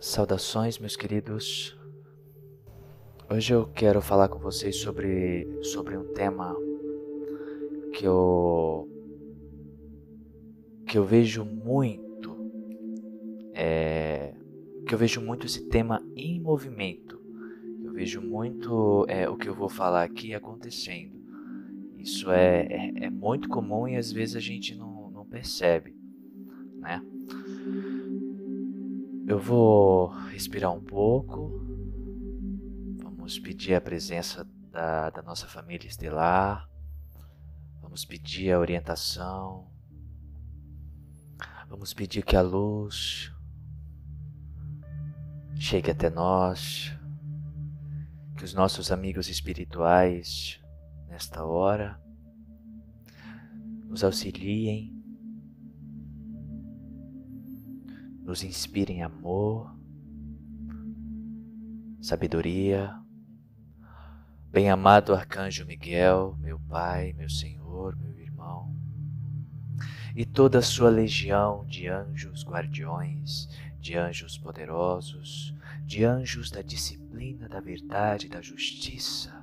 Saudações, 0.00 0.78
meus 0.78 0.96
queridos. 0.96 1.78
Hoje 3.30 3.54
eu 3.54 3.66
quero 3.66 4.02
falar 4.02 4.28
com 4.28 4.38
vocês 4.38 4.76
sobre, 4.76 5.46
sobre 5.62 5.96
um 5.96 6.12
tema 6.12 6.56
que 7.94 8.04
eu 8.04 8.88
que 10.86 10.98
eu 10.98 11.04
vejo 11.04 11.44
muito 11.44 12.36
é, 13.54 14.34
que 14.86 14.94
eu 14.94 14.98
vejo 14.98 15.20
muito 15.20 15.46
esse 15.46 15.68
tema 15.68 16.04
em 16.16 16.40
movimento. 16.40 17.20
Eu 17.82 17.92
vejo 17.92 18.20
muito 18.20 19.06
é, 19.08 19.28
o 19.28 19.36
que 19.36 19.48
eu 19.48 19.54
vou 19.54 19.68
falar 19.68 20.02
aqui 20.02 20.34
acontecendo. 20.34 21.18
Isso 21.96 22.30
é, 22.30 22.66
é, 22.68 23.04
é 23.04 23.10
muito 23.10 23.48
comum 23.48 23.86
e 23.86 23.96
às 23.96 24.10
vezes 24.10 24.34
a 24.34 24.40
gente 24.40 24.74
não, 24.74 25.10
não 25.10 25.24
percebe, 25.24 25.91
vou 29.42 30.08
respirar 30.28 30.72
um 30.72 30.80
pouco. 30.80 31.60
Vamos 33.02 33.38
pedir 33.38 33.74
a 33.74 33.80
presença 33.80 34.48
da, 34.70 35.10
da 35.10 35.22
nossa 35.22 35.46
família 35.46 35.88
estelar. 35.88 36.68
Vamos 37.80 38.04
pedir 38.04 38.52
a 38.52 38.58
orientação. 38.58 39.68
Vamos 41.68 41.92
pedir 41.92 42.24
que 42.24 42.36
a 42.36 42.42
luz 42.42 43.32
chegue 45.58 45.90
até 45.90 46.08
nós. 46.08 46.92
Que 48.36 48.44
os 48.44 48.54
nossos 48.54 48.92
amigos 48.92 49.28
espirituais, 49.28 50.60
nesta 51.08 51.44
hora, 51.44 52.00
nos 53.88 54.04
auxiliem 54.04 54.91
nos 58.22 58.44
inspirem 58.44 59.02
amor, 59.02 59.74
sabedoria. 62.00 62.94
Bem-amado 64.48 65.14
Arcanjo 65.14 65.66
Miguel, 65.66 66.36
meu 66.38 66.60
Pai, 66.60 67.12
meu 67.14 67.28
Senhor, 67.28 67.96
meu 67.96 68.18
irmão, 68.20 68.76
e 70.14 70.24
toda 70.24 70.58
a 70.58 70.62
sua 70.62 70.90
legião 70.90 71.64
de 71.66 71.88
anjos 71.88 72.44
guardiões, 72.44 73.48
de 73.80 73.96
anjos 73.96 74.38
poderosos, 74.38 75.54
de 75.84 76.04
anjos 76.04 76.50
da 76.50 76.62
disciplina, 76.62 77.48
da 77.48 77.60
verdade, 77.60 78.28
da 78.28 78.42
justiça. 78.42 79.42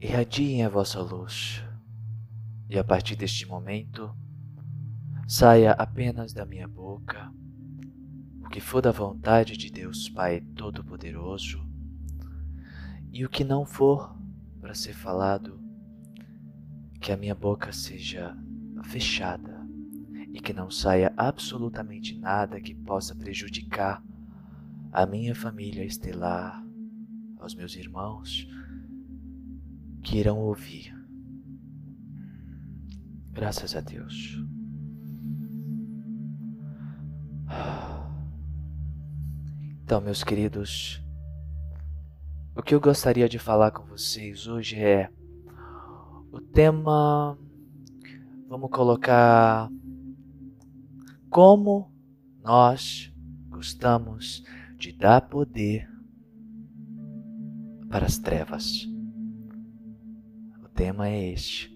Irradiem 0.00 0.64
a 0.64 0.68
vossa 0.70 1.00
luz 1.00 1.62
e 2.70 2.78
a 2.78 2.84
partir 2.84 3.16
deste 3.16 3.48
momento, 3.48 4.14
saia 5.26 5.72
apenas 5.72 6.32
da 6.32 6.46
minha 6.46 6.68
boca 6.68 7.32
o 8.44 8.48
que 8.48 8.60
for 8.60 8.80
da 8.80 8.92
vontade 8.92 9.56
de 9.56 9.72
Deus 9.72 10.08
Pai 10.08 10.40
Todo-Poderoso 10.54 11.68
e 13.12 13.24
o 13.24 13.28
que 13.28 13.42
não 13.42 13.66
for 13.66 14.16
para 14.60 14.72
ser 14.72 14.92
falado, 14.92 15.60
que 17.00 17.10
a 17.10 17.16
minha 17.16 17.34
boca 17.34 17.72
seja 17.72 18.38
fechada 18.84 19.66
e 20.32 20.40
que 20.40 20.52
não 20.52 20.70
saia 20.70 21.12
absolutamente 21.16 22.16
nada 22.16 22.60
que 22.60 22.72
possa 22.72 23.16
prejudicar 23.16 24.00
a 24.92 25.04
minha 25.06 25.34
família 25.34 25.84
estelar, 25.84 26.64
aos 27.40 27.52
meus 27.52 27.74
irmãos 27.74 28.46
que 30.04 30.18
irão 30.18 30.38
ouvir. 30.38 30.99
Graças 33.32 33.76
a 33.76 33.80
Deus. 33.80 34.38
Então, 39.82 40.00
meus 40.00 40.22
queridos, 40.22 41.02
o 42.54 42.62
que 42.62 42.74
eu 42.74 42.80
gostaria 42.80 43.28
de 43.28 43.38
falar 43.38 43.70
com 43.72 43.84
vocês 43.86 44.46
hoje 44.46 44.76
é 44.76 45.10
o 46.30 46.40
tema. 46.40 47.36
Vamos 48.48 48.70
colocar 48.70 49.70
como 51.28 51.92
nós 52.42 53.12
gostamos 53.48 54.44
de 54.76 54.92
dar 54.92 55.22
poder 55.22 55.88
para 57.88 58.06
as 58.06 58.18
trevas. 58.18 58.88
O 60.64 60.68
tema 60.68 61.08
é 61.08 61.32
este. 61.32 61.69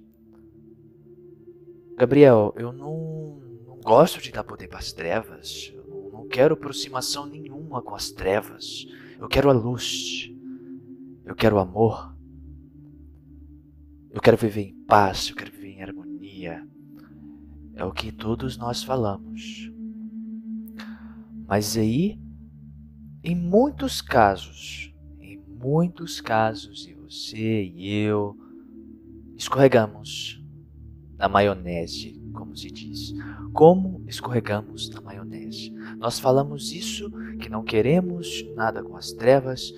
Gabriel, 1.96 2.52
eu 2.56 2.72
não, 2.72 3.40
não 3.66 3.76
gosto 3.80 4.20
de 4.20 4.32
dar 4.32 4.42
poder 4.42 4.66
para 4.66 4.80
as 4.80 4.92
trevas. 4.92 5.72
Eu 5.72 6.10
não 6.12 6.26
quero 6.26 6.54
aproximação 6.54 7.24
nenhuma 7.24 7.80
com 7.80 7.94
as 7.94 8.10
trevas. 8.10 8.86
Eu 9.18 9.28
quero 9.28 9.48
a 9.48 9.52
luz. 9.52 10.28
Eu 11.24 11.36
quero 11.36 11.56
o 11.56 11.60
amor. 11.60 12.12
Eu 14.10 14.20
quero 14.20 14.36
viver 14.36 14.62
em 14.62 14.84
paz. 14.86 15.28
Eu 15.28 15.36
quero 15.36 15.52
viver 15.52 15.68
em 15.68 15.82
harmonia. 15.82 16.66
É 17.74 17.84
o 17.84 17.92
que 17.92 18.10
todos 18.10 18.56
nós 18.56 18.82
falamos. 18.82 19.70
Mas 21.46 21.76
aí, 21.76 22.18
em 23.22 23.36
muitos 23.36 24.02
casos, 24.02 24.92
em 25.20 25.38
muitos 25.38 26.20
casos, 26.20 26.88
e 26.88 26.94
você 26.94 27.62
e 27.62 27.94
eu, 28.00 28.36
escorregamos 29.36 30.43
na 31.24 31.28
maionese, 31.28 32.20
como 32.34 32.54
se 32.54 32.70
diz. 32.70 33.14
Como 33.54 34.04
escorregamos 34.06 34.90
na 34.90 35.00
maionese. 35.00 35.70
Nós 35.96 36.18
falamos 36.18 36.70
isso, 36.70 37.10
que 37.40 37.48
não 37.48 37.64
queremos 37.64 38.44
nada 38.54 38.82
com 38.82 38.94
as 38.94 39.10
trevas, 39.10 39.72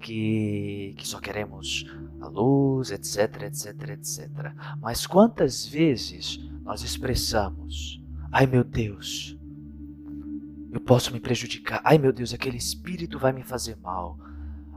que, 0.00 0.94
que 0.96 1.06
só 1.06 1.20
queremos 1.20 1.84
a 2.18 2.28
luz, 2.28 2.90
etc, 2.90 3.42
etc, 3.42 3.90
etc. 3.90 4.30
Mas 4.80 5.06
quantas 5.06 5.66
vezes 5.66 6.38
nós 6.62 6.82
expressamos: 6.82 8.02
ai 8.32 8.46
meu 8.46 8.64
Deus, 8.64 9.36
eu 10.72 10.80
posso 10.80 11.12
me 11.12 11.20
prejudicar, 11.20 11.82
ai 11.84 11.98
meu 11.98 12.12
Deus, 12.12 12.32
aquele 12.32 12.56
espírito 12.56 13.18
vai 13.18 13.34
me 13.34 13.42
fazer 13.42 13.76
mal. 13.82 14.18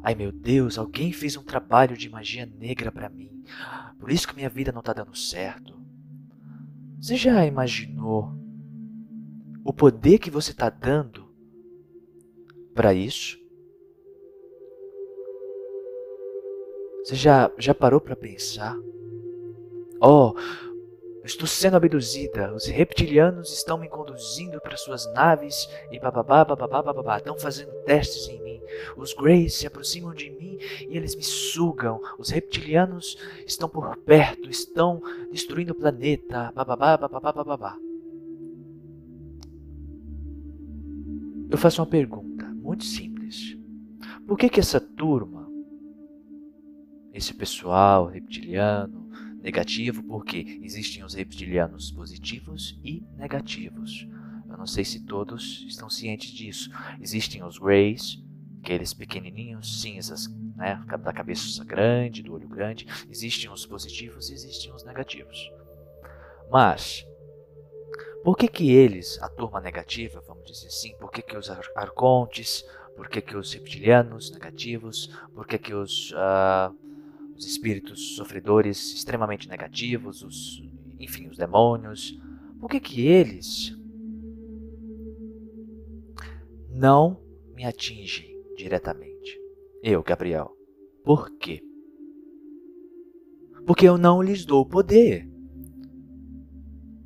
Ai 0.04 0.16
meu 0.16 0.34
Deus, 0.34 0.78
alguém 0.78 1.14
fez 1.14 1.38
um 1.38 1.44
trabalho 1.44 1.96
de 1.96 2.10
magia 2.10 2.46
negra 2.46 2.92
para 2.92 3.08
mim. 3.08 3.30
Por 3.98 4.12
isso 4.12 4.28
que 4.28 4.36
minha 4.36 4.50
vida 4.50 4.74
não 4.74 4.80
está 4.80 4.92
dando 4.92 5.16
certo. 5.16 5.79
Você 7.02 7.16
já 7.16 7.46
imaginou 7.46 8.30
o 9.64 9.72
poder 9.72 10.20
que 10.20 10.30
você 10.30 10.52
está 10.52 10.70
dando 10.70 11.26
para 12.74 12.94
isso? 12.94 13.38
Você 17.04 17.16
já, 17.16 17.52
já 17.58 17.74
parou 17.74 18.02
para 18.02 18.16
pensar? 18.16 18.78
Oh, 20.02 20.34
estou 21.26 21.48
sendo 21.48 21.78
abduzida. 21.78 22.54
Os 22.54 22.66
reptilianos 22.68 23.52
estão 23.52 23.78
me 23.78 23.90
conduzindo 23.90 24.60
para 24.62 24.78
suas 24.78 25.12
naves 25.14 25.68
e 25.92 26.00
bababá, 26.00 26.46
bababá, 26.46 26.82
bababá. 26.82 27.18
Estão 27.18 27.38
fazendo 27.38 27.72
testes 27.84 28.28
em 28.28 28.42
mim. 28.42 28.62
Os 28.96 29.14
Greys 29.14 29.56
se 29.56 29.68
aproximam 29.68 30.14
de 30.14 30.30
mim 30.30 30.58
e 30.88 30.96
eles 30.96 31.16
me 31.16 31.24
sugam. 31.24 32.00
Os 32.18 32.30
reptilianos 32.30 33.18
estão 33.46 33.68
por 33.68 33.98
perto, 33.98 34.50
estão 34.50 35.02
destruindo 35.32 35.74
o 35.74 35.76
planeta. 35.76 36.52
Bababá, 36.54 36.98
bababá, 36.98 37.32
bababá. 37.32 37.78
Eu 41.50 41.58
faço 41.58 41.82
uma 41.82 41.88
pergunta 41.88 42.46
muito 42.46 42.84
simples. 42.84 43.58
Por 44.28 44.38
que 44.38 44.48
que 44.48 44.60
essa 44.60 44.80
turma, 44.80 45.50
esse 47.12 47.34
pessoal 47.34 48.06
reptiliano, 48.06 49.09
negativo, 49.42 50.04
porque 50.04 50.60
existem 50.62 51.04
os 51.04 51.14
reptilianos 51.14 51.92
positivos 51.92 52.80
e 52.84 53.04
negativos. 53.18 54.08
Eu 54.48 54.58
não 54.58 54.66
sei 54.66 54.84
se 54.84 55.06
todos 55.06 55.66
estão 55.68 55.90
cientes 55.90 56.32
disso. 56.32 56.70
Existem 57.00 57.44
os 57.44 57.58
Greys, 57.58 58.22
aqueles 58.62 58.94
pequenininhos, 58.94 59.82
cinzas, 59.82 60.28
né, 60.56 60.84
da 60.88 61.14
cabeça 61.14 61.64
grande, 61.64 62.24
do 62.24 62.34
olho 62.34 62.48
grande. 62.48 62.86
Existem 63.10 63.50
os 63.50 63.66
positivos 63.66 64.30
e 64.30 64.34
existem 64.34 64.74
os 64.74 64.84
negativos. 64.84 65.52
Mas, 66.52 67.06
por 68.24 68.36
que 68.36 68.48
que 68.48 68.72
eles, 68.72 69.18
a 69.22 69.30
turma 69.30 69.62
negativa, 69.62 70.22
vamos 70.28 70.46
dizer 70.46 70.68
assim, 70.68 70.96
por 70.98 71.12
que 71.12 71.22
que 71.22 71.38
os 71.38 71.50
arcontes, 71.76 72.66
por 72.96 73.08
que 73.08 73.22
que 73.22 73.38
os 73.38 73.54
reptilianos 73.54 74.32
negativos, 74.32 75.08
por 75.34 75.48
que 75.48 75.58
que 75.58 75.74
os, 75.74 76.12
uh, 76.12 76.76
os 77.40 77.46
espíritos 77.48 78.16
sofredores 78.16 78.94
extremamente 78.94 79.50
negativos, 79.50 80.22
os, 80.22 80.62
enfim, 81.00 81.28
os 81.28 81.38
demônios, 81.38 82.20
por 82.60 82.70
que 82.70 82.80
que 82.80 83.08
eles 83.08 83.76
não 86.70 87.20
me 87.56 87.66
atingem? 87.66 88.30
diretamente. 88.60 89.40
Eu, 89.82 90.04
Gabriel. 90.04 90.52
Por 91.04 91.32
quê? 91.38 91.64
Porque 93.66 93.88
eu 93.88 93.98
não 93.98 94.22
lhes 94.22 94.46
dou 94.46 94.66
poder. 94.66 95.30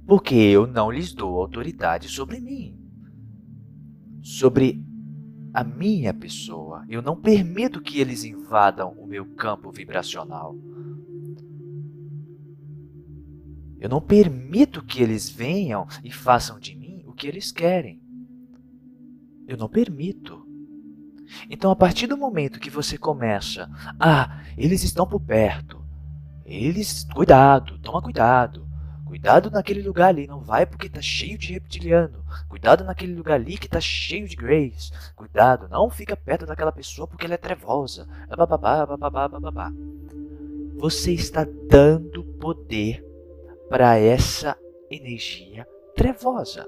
Porque 0.08 0.36
eu 0.36 0.66
não 0.66 0.92
lhes 0.92 1.14
dou 1.14 1.38
autoridade 1.40 2.10
sobre 2.10 2.40
mim, 2.40 2.78
sobre 4.22 4.84
a 5.54 5.64
minha 5.64 6.14
pessoa. 6.14 6.84
Eu 6.90 7.02
não 7.02 7.16
permito 7.16 7.82
que 7.82 8.00
eles 8.00 8.24
invadam 8.24 8.92
o 8.92 9.06
meu 9.06 9.26
campo 9.26 9.72
vibracional. 9.72 10.56
Eu 13.80 13.90
não 13.90 14.02
permito 14.02 14.84
que 14.84 15.04
eles 15.04 15.30
venham 15.30 15.86
e 16.04 16.12
façam 16.12 16.60
de 16.60 16.76
mim 16.76 17.04
o 17.06 17.14
que 17.14 17.28
eles 17.28 17.52
querem. 17.52 18.02
Eu 19.48 19.58
não 19.58 19.68
permito. 19.70 20.48
Então, 21.50 21.70
a 21.70 21.76
partir 21.76 22.08
do 22.08 22.18
momento 22.18 22.60
que 22.60 22.70
você 22.70 22.98
começa, 22.98 23.70
ah, 24.00 24.42
eles 24.58 24.84
estão 24.84 25.06
por 25.06 25.20
perto, 25.20 25.84
eles, 26.46 27.06
cuidado, 27.14 27.78
toma 27.80 28.02
cuidado, 28.02 28.63
cuidado 29.14 29.52
naquele 29.52 29.84
lugar 29.84 30.08
ali, 30.08 30.26
não 30.26 30.40
vai 30.40 30.66
porque 30.66 30.90
tá 30.90 31.00
cheio 31.00 31.38
de 31.38 31.54
reptiliano, 31.54 32.26
cuidado 32.50 32.84
naquele 32.84 33.14
lugar 33.14 33.36
ali 33.36 33.60
que 33.60 33.70
tá 33.70 33.80
cheio 33.80 34.28
de 34.28 34.36
Grace, 34.36 34.92
cuidado, 35.16 35.70
não 35.70 35.88
fica 35.88 36.18
perto 36.18 36.48
daquela 36.48 36.72
pessoa 36.72 37.08
porque 37.08 37.24
ela 37.24 37.36
é 37.36 37.38
trevosa, 37.38 38.08
bababá, 38.36 38.84
bababá, 38.88 39.28
bababá. 39.28 39.72
Você 40.78 41.12
está 41.12 41.46
dando 41.70 42.24
poder 42.40 43.06
para 43.70 44.00
essa 44.00 44.58
energia 44.90 45.68
trevosa. 45.96 46.68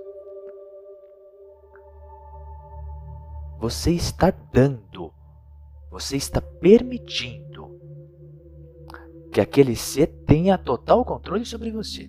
Você 3.57 3.89
está 3.89 4.31
dando, 4.53 5.11
você 5.89 6.15
está 6.15 6.39
permitindo 6.39 7.81
que 9.31 9.41
aquele 9.41 9.75
ser 9.75 10.05
tenha 10.27 10.59
total 10.59 11.03
controle 11.03 11.43
sobre 11.43 11.71
você. 11.71 12.07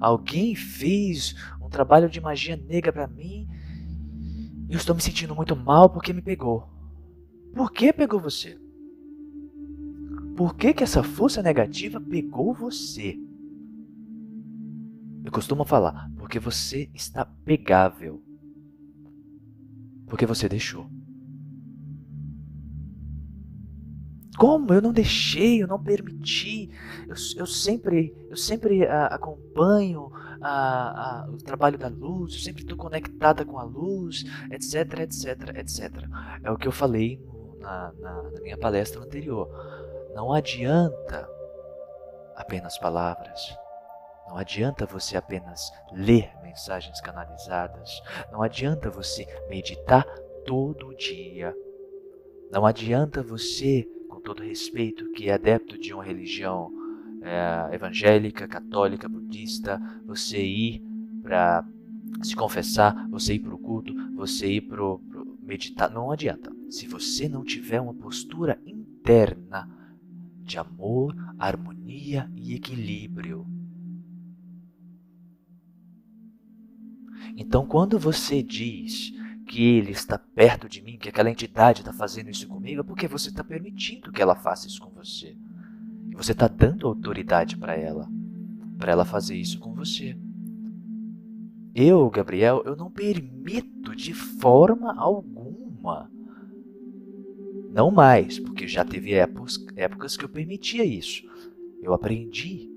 Alguém 0.00 0.54
fez 0.54 1.34
um 1.60 1.68
trabalho 1.68 2.08
de 2.08 2.20
magia 2.20 2.56
negra 2.56 2.92
para 2.92 3.06
mim 3.06 3.48
e 4.68 4.72
eu 4.72 4.78
estou 4.78 4.94
me 4.94 5.00
sentindo 5.00 5.34
muito 5.34 5.54
mal 5.54 5.90
porque 5.90 6.12
me 6.12 6.22
pegou. 6.22 6.68
Por 7.54 7.72
que 7.72 7.92
pegou 7.92 8.20
você? 8.20 8.58
Por 10.36 10.56
que, 10.56 10.74
que 10.74 10.82
essa 10.82 11.02
força 11.02 11.42
negativa 11.42 12.00
pegou 12.00 12.52
você? 12.52 13.16
Eu 15.24 15.30
costumo 15.30 15.64
falar, 15.64 16.10
porque 16.18 16.38
você 16.38 16.90
está 16.92 17.24
pegável 17.24 18.22
porque 20.06 20.26
você 20.26 20.48
deixou. 20.48 20.88
Como? 24.36 24.72
Eu 24.74 24.82
não 24.82 24.92
deixei, 24.92 25.62
eu 25.62 25.66
não 25.68 25.82
permiti. 25.82 26.70
Eu, 27.08 27.14
eu 27.36 27.46
sempre, 27.46 28.14
eu 28.28 28.36
sempre 28.36 28.86
ah, 28.86 29.06
acompanho 29.06 30.10
a, 30.40 31.22
a, 31.22 31.30
o 31.30 31.36
trabalho 31.36 31.78
da 31.78 31.88
luz, 31.88 32.34
eu 32.34 32.40
sempre 32.40 32.62
estou 32.62 32.76
conectada 32.76 33.44
com 33.44 33.58
a 33.58 33.62
luz, 33.62 34.24
etc, 34.50 35.00
etc, 35.00 35.56
etc. 35.56 36.04
É 36.42 36.50
o 36.50 36.56
que 36.56 36.68
eu 36.68 36.72
falei 36.72 37.20
na, 37.60 37.92
na, 37.98 38.22
na 38.22 38.40
minha 38.40 38.58
palestra 38.58 39.00
anterior. 39.00 39.48
Não 40.14 40.32
adianta 40.32 41.28
apenas 42.36 42.78
palavras. 42.78 43.56
Não 44.28 44.36
adianta 44.36 44.86
você 44.86 45.16
apenas 45.16 45.70
ler 45.92 46.30
mensagens 46.42 47.00
canalizadas. 47.00 48.02
Não 48.32 48.42
adianta 48.42 48.90
você 48.90 49.26
meditar 49.48 50.04
todo 50.46 50.94
dia. 50.96 51.54
Não 52.50 52.64
adianta 52.64 53.22
você, 53.22 53.86
todo 54.24 54.42
respeito, 54.42 55.10
que 55.12 55.28
é 55.28 55.34
adepto 55.34 55.78
de 55.78 55.92
uma 55.92 56.02
religião 56.02 56.72
é, 57.22 57.74
evangélica, 57.74 58.48
católica, 58.48 59.08
budista, 59.08 59.80
você 60.06 60.42
ir 60.42 60.82
para 61.22 61.64
se 62.22 62.34
confessar, 62.34 63.08
você 63.08 63.34
ir 63.34 63.40
para 63.40 63.54
o 63.54 63.58
culto, 63.58 63.94
você 64.16 64.54
ir 64.54 64.62
para 64.62 64.82
meditar. 65.42 65.90
Não 65.90 66.10
adianta. 66.10 66.50
Se 66.70 66.88
você 66.88 67.28
não 67.28 67.44
tiver 67.44 67.80
uma 67.80 67.94
postura 67.94 68.58
interna 68.66 69.68
de 70.42 70.58
amor, 70.58 71.14
harmonia 71.38 72.30
e 72.34 72.54
equilíbrio, 72.54 73.46
Então, 77.36 77.66
quando 77.66 77.98
você 77.98 78.42
diz 78.42 79.12
que 79.54 79.62
ele 79.62 79.92
está 79.92 80.18
perto 80.18 80.68
de 80.68 80.82
mim, 80.82 80.98
que 80.98 81.08
aquela 81.08 81.30
entidade 81.30 81.82
está 81.82 81.92
fazendo 81.92 82.28
isso 82.28 82.48
comigo, 82.48 82.80
é 82.80 82.82
porque 82.82 83.06
você 83.06 83.28
está 83.28 83.44
permitindo 83.44 84.10
que 84.10 84.20
ela 84.20 84.34
faça 84.34 84.66
isso 84.66 84.80
com 84.80 84.90
você. 84.90 85.36
E 86.10 86.16
você 86.16 86.32
está 86.32 86.48
dando 86.48 86.88
autoridade 86.88 87.56
para 87.56 87.76
ela, 87.76 88.08
para 88.76 88.90
ela 88.90 89.04
fazer 89.04 89.36
isso 89.36 89.60
com 89.60 89.72
você. 89.72 90.18
Eu, 91.72 92.10
Gabriel, 92.10 92.64
eu 92.66 92.74
não 92.74 92.90
permito 92.90 93.94
de 93.94 94.12
forma 94.12 94.92
alguma. 95.00 96.10
Não 97.70 97.92
mais, 97.92 98.40
porque 98.40 98.66
já 98.66 98.84
teve 98.84 99.14
épocas, 99.14 99.64
épocas 99.76 100.16
que 100.16 100.24
eu 100.24 100.28
permitia 100.28 100.84
isso. 100.84 101.22
Eu 101.80 101.94
aprendi 101.94 102.68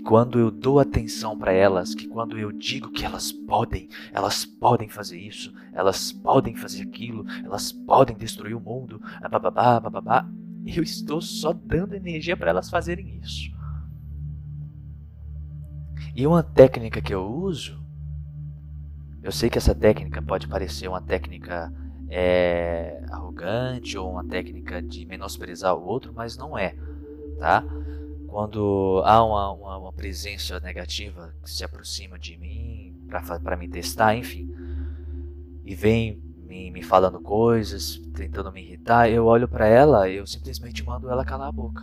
quando 0.00 0.38
eu 0.38 0.50
dou 0.50 0.78
atenção 0.78 1.36
para 1.36 1.52
elas, 1.52 1.94
que 1.94 2.06
quando 2.06 2.38
eu 2.38 2.52
digo 2.52 2.90
que 2.90 3.04
elas 3.04 3.32
podem, 3.32 3.88
elas 4.12 4.44
podem 4.44 4.88
fazer 4.88 5.18
isso, 5.18 5.52
elas 5.72 6.12
podem 6.12 6.54
fazer 6.54 6.82
aquilo, 6.82 7.24
elas 7.44 7.72
podem 7.72 8.16
destruir 8.16 8.54
o 8.54 8.60
mundo, 8.60 9.00
bababá, 9.30 9.80
bababá, 9.80 10.28
eu 10.66 10.82
estou 10.82 11.20
só 11.20 11.52
dando 11.52 11.94
energia 11.94 12.36
para 12.36 12.50
elas 12.50 12.68
fazerem 12.68 13.18
isso. 13.22 13.50
E 16.14 16.26
uma 16.26 16.42
técnica 16.42 17.00
que 17.00 17.14
eu 17.14 17.24
uso, 17.24 17.80
eu 19.22 19.32
sei 19.32 19.48
que 19.48 19.58
essa 19.58 19.74
técnica 19.74 20.20
pode 20.20 20.48
parecer 20.48 20.88
uma 20.88 21.00
técnica 21.00 21.72
é, 22.08 23.02
arrogante 23.10 23.96
ou 23.96 24.10
uma 24.10 24.26
técnica 24.26 24.82
de 24.82 25.06
menosprezar 25.06 25.74
o 25.74 25.84
outro, 25.84 26.12
mas 26.14 26.36
não 26.36 26.58
é, 26.58 26.74
tá? 27.38 27.64
Quando 28.30 29.02
há 29.04 29.24
uma, 29.24 29.52
uma, 29.52 29.78
uma, 29.78 29.92
presença 29.92 30.60
negativa 30.60 31.34
que 31.42 31.50
se 31.50 31.64
aproxima 31.64 32.16
de 32.16 32.36
mim 32.38 32.96
para 33.42 33.56
me 33.56 33.68
testar, 33.68 34.14
enfim, 34.14 34.48
e 35.64 35.74
vem 35.74 36.22
me, 36.46 36.70
me 36.70 36.80
falando 36.80 37.20
coisas, 37.20 37.98
tentando 38.14 38.52
me 38.52 38.62
irritar, 38.62 39.10
eu 39.10 39.26
olho 39.26 39.48
para 39.48 39.66
ela 39.66 40.08
e 40.08 40.16
eu 40.16 40.26
simplesmente 40.26 40.84
mando 40.84 41.10
ela 41.10 41.24
calar 41.24 41.48
a 41.48 41.52
boca. 41.52 41.82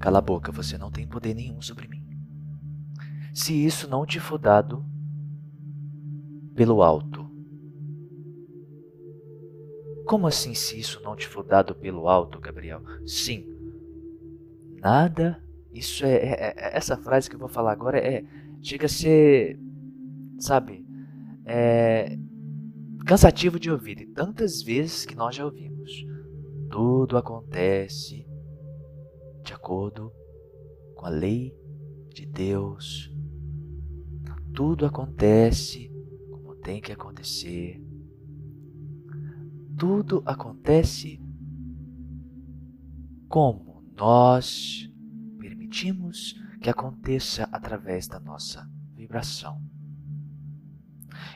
Cala 0.00 0.18
a 0.18 0.22
boca, 0.22 0.50
você 0.50 0.78
não 0.78 0.90
tem 0.90 1.06
poder 1.06 1.34
nenhum 1.34 1.60
sobre 1.60 1.86
mim. 1.86 2.02
Se 3.34 3.52
isso 3.52 3.86
não 3.86 4.06
te 4.06 4.18
for 4.18 4.38
dado 4.38 4.84
pelo 6.54 6.82
alto. 6.82 7.24
Como 10.06 10.26
assim 10.26 10.54
se 10.54 10.78
isso 10.78 11.00
não 11.02 11.16
te 11.16 11.26
for 11.26 11.42
dado 11.42 11.74
pelo 11.74 12.08
alto, 12.08 12.38
Gabriel? 12.38 12.82
Sim, 13.06 13.53
nada. 14.84 15.42
Isso 15.72 16.04
é, 16.04 16.14
é, 16.14 16.54
é, 16.56 16.76
essa 16.76 16.96
frase 16.96 17.28
que 17.28 17.34
eu 17.34 17.40
vou 17.40 17.48
falar 17.48 17.72
agora 17.72 17.98
é 17.98 18.22
chega 18.60 18.86
a 18.86 18.88
ser, 18.88 19.58
sabe, 20.38 20.86
é, 21.44 22.16
cansativo 23.06 23.58
de 23.58 23.70
ouvir 23.70 24.00
e 24.00 24.06
tantas 24.06 24.62
vezes 24.62 25.06
que 25.06 25.16
nós 25.16 25.34
já 25.34 25.44
ouvimos. 25.44 25.90
Tudo 26.70 27.16
acontece 27.16 28.26
de 29.42 29.52
acordo 29.52 30.12
com 30.94 31.06
a 31.06 31.10
lei 31.10 31.54
de 32.12 32.26
Deus. 32.26 33.10
Tudo 34.54 34.86
acontece 34.86 35.90
como 36.30 36.54
tem 36.56 36.80
que 36.80 36.92
acontecer. 36.92 37.82
Tudo 39.76 40.22
acontece 40.24 41.20
como 43.28 43.73
nós 43.96 44.90
permitimos 45.38 46.34
que 46.60 46.70
aconteça 46.70 47.48
através 47.52 48.08
da 48.08 48.18
nossa 48.18 48.68
vibração. 48.94 49.60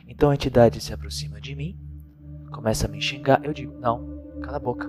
Então 0.06 0.30
a 0.30 0.34
entidade 0.34 0.80
se 0.80 0.92
aproxima 0.92 1.40
de 1.40 1.54
mim, 1.54 1.78
começa 2.50 2.86
a 2.86 2.90
me 2.90 3.00
xingar, 3.00 3.44
eu 3.44 3.52
digo: 3.52 3.78
Não, 3.78 4.40
cala 4.42 4.56
a 4.56 4.60
boca, 4.60 4.88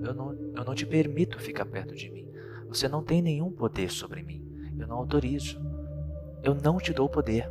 eu 0.00 0.14
não, 0.14 0.32
eu 0.32 0.64
não 0.64 0.74
te 0.74 0.86
permito 0.86 1.38
ficar 1.38 1.66
perto 1.66 1.94
de 1.94 2.10
mim. 2.10 2.26
Você 2.68 2.88
não 2.88 3.02
tem 3.02 3.22
nenhum 3.22 3.52
poder 3.52 3.90
sobre 3.90 4.22
mim, 4.22 4.44
eu 4.78 4.86
não 4.86 4.96
autorizo, 4.96 5.60
eu 6.42 6.54
não 6.54 6.78
te 6.78 6.92
dou 6.92 7.08
poder. 7.08 7.50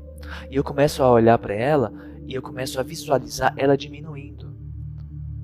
E 0.50 0.55
eu 0.55 0.63
começo 0.63 1.01
a 1.03 1.12
olhar 1.12 1.38
para 1.38 1.53
ela 1.53 1.93
e 2.25 2.34
eu 2.34 2.41
começo 2.41 2.79
a 2.79 2.84
visualizar 2.84 3.53
ela 3.58 3.77
diminuindo. 3.77 4.53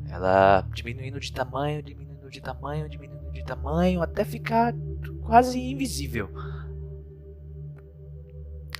Ela 0.07 0.61
diminuindo 0.73 1.19
de 1.19 1.31
tamanho, 1.31 1.83
diminuindo 1.83 2.29
de 2.29 2.41
tamanho, 2.41 2.89
diminuindo 2.89 3.09
de 3.31 3.43
tamanho 3.43 4.01
até 4.01 4.24
ficar 4.24 4.75
quase 5.24 5.59
invisível. 5.59 6.29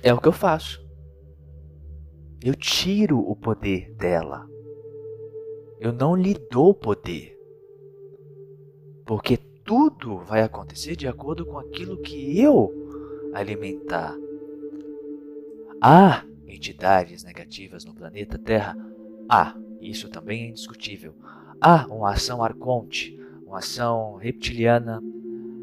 É 0.02 0.12
o 0.12 0.20
que 0.20 0.28
eu 0.28 0.32
faço. 0.32 0.84
Eu 2.42 2.54
tiro 2.54 3.18
o 3.18 3.36
poder 3.36 3.92
dela. 3.94 4.48
Eu 5.78 5.92
não 5.92 6.16
lhe 6.16 6.34
dou 6.50 6.74
poder. 6.74 7.38
Porque 9.04 9.36
tudo 9.36 10.18
vai 10.18 10.42
acontecer 10.42 10.96
de 10.96 11.06
acordo 11.06 11.44
com 11.44 11.58
aquilo 11.58 12.00
que 12.00 12.40
eu 12.40 12.72
alimentar. 13.34 14.16
Há 15.80 16.24
entidades 16.46 17.22
negativas 17.22 17.84
no 17.84 17.94
planeta 17.94 18.38
Terra? 18.38 18.76
Há, 19.28 19.54
isso 19.80 20.08
também 20.08 20.44
é 20.44 20.48
indiscutível. 20.48 21.14
Há 21.60 21.86
uma 21.86 22.12
ação 22.12 22.42
arconte, 22.42 23.19
uma 23.50 23.58
ação 23.58 24.14
reptiliana, 24.14 25.00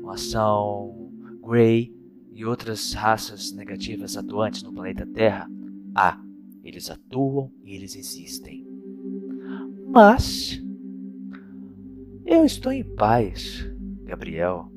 uma 0.01 0.15
ação 0.15 1.09
Grey 1.41 1.95
e 2.33 2.43
outras 2.43 2.91
raças 2.91 3.53
negativas 3.53 4.17
atuantes 4.17 4.61
no 4.61 4.73
planeta 4.73 5.05
Terra? 5.05 5.49
Há. 5.95 6.21
Eles 6.65 6.89
atuam 6.89 7.49
e 7.63 7.73
eles 7.73 7.95
existem. 7.95 8.67
Mas 9.87 10.61
eu 12.25 12.43
estou 12.43 12.73
em 12.73 12.83
paz, 12.83 13.65
Gabriel. 14.03 14.69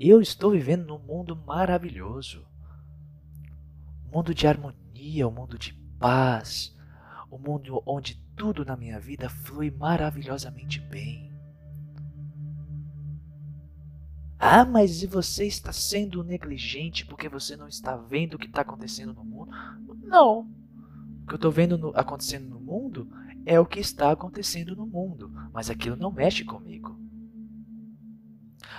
Eu 0.00 0.20
estou 0.20 0.50
vivendo 0.50 0.84
num 0.84 0.98
mundo 0.98 1.36
maravilhoso. 1.46 2.44
Um 4.08 4.16
mundo 4.16 4.34
de 4.34 4.48
harmonia, 4.48 5.28
um 5.28 5.32
mundo 5.32 5.56
de 5.56 5.72
paz, 6.00 6.76
um 7.30 7.38
mundo 7.38 7.80
onde 7.86 8.20
tudo 8.34 8.64
na 8.64 8.76
minha 8.76 8.98
vida 8.98 9.28
flui 9.28 9.70
maravilhosamente 9.70 10.80
bem. 10.80 11.31
Ah, 14.44 14.64
mas 14.64 15.04
e 15.04 15.06
você 15.06 15.46
está 15.46 15.72
sendo 15.72 16.24
negligente 16.24 17.06
porque 17.06 17.28
você 17.28 17.56
não 17.56 17.68
está 17.68 17.96
vendo 17.96 18.34
o 18.34 18.38
que 18.40 18.46
está 18.46 18.62
acontecendo 18.62 19.14
no 19.14 19.24
mundo? 19.24 19.52
Não. 20.02 20.50
O 21.22 21.26
que 21.28 21.34
eu 21.34 21.36
estou 21.36 21.52
vendo 21.52 21.78
no, 21.78 21.92
acontecendo 21.94 22.48
no 22.48 22.58
mundo 22.58 23.08
é 23.46 23.60
o 23.60 23.64
que 23.64 23.78
está 23.78 24.10
acontecendo 24.10 24.74
no 24.74 24.84
mundo, 24.84 25.30
mas 25.52 25.70
aquilo 25.70 25.94
não 25.94 26.10
mexe 26.10 26.42
comigo. 26.42 26.98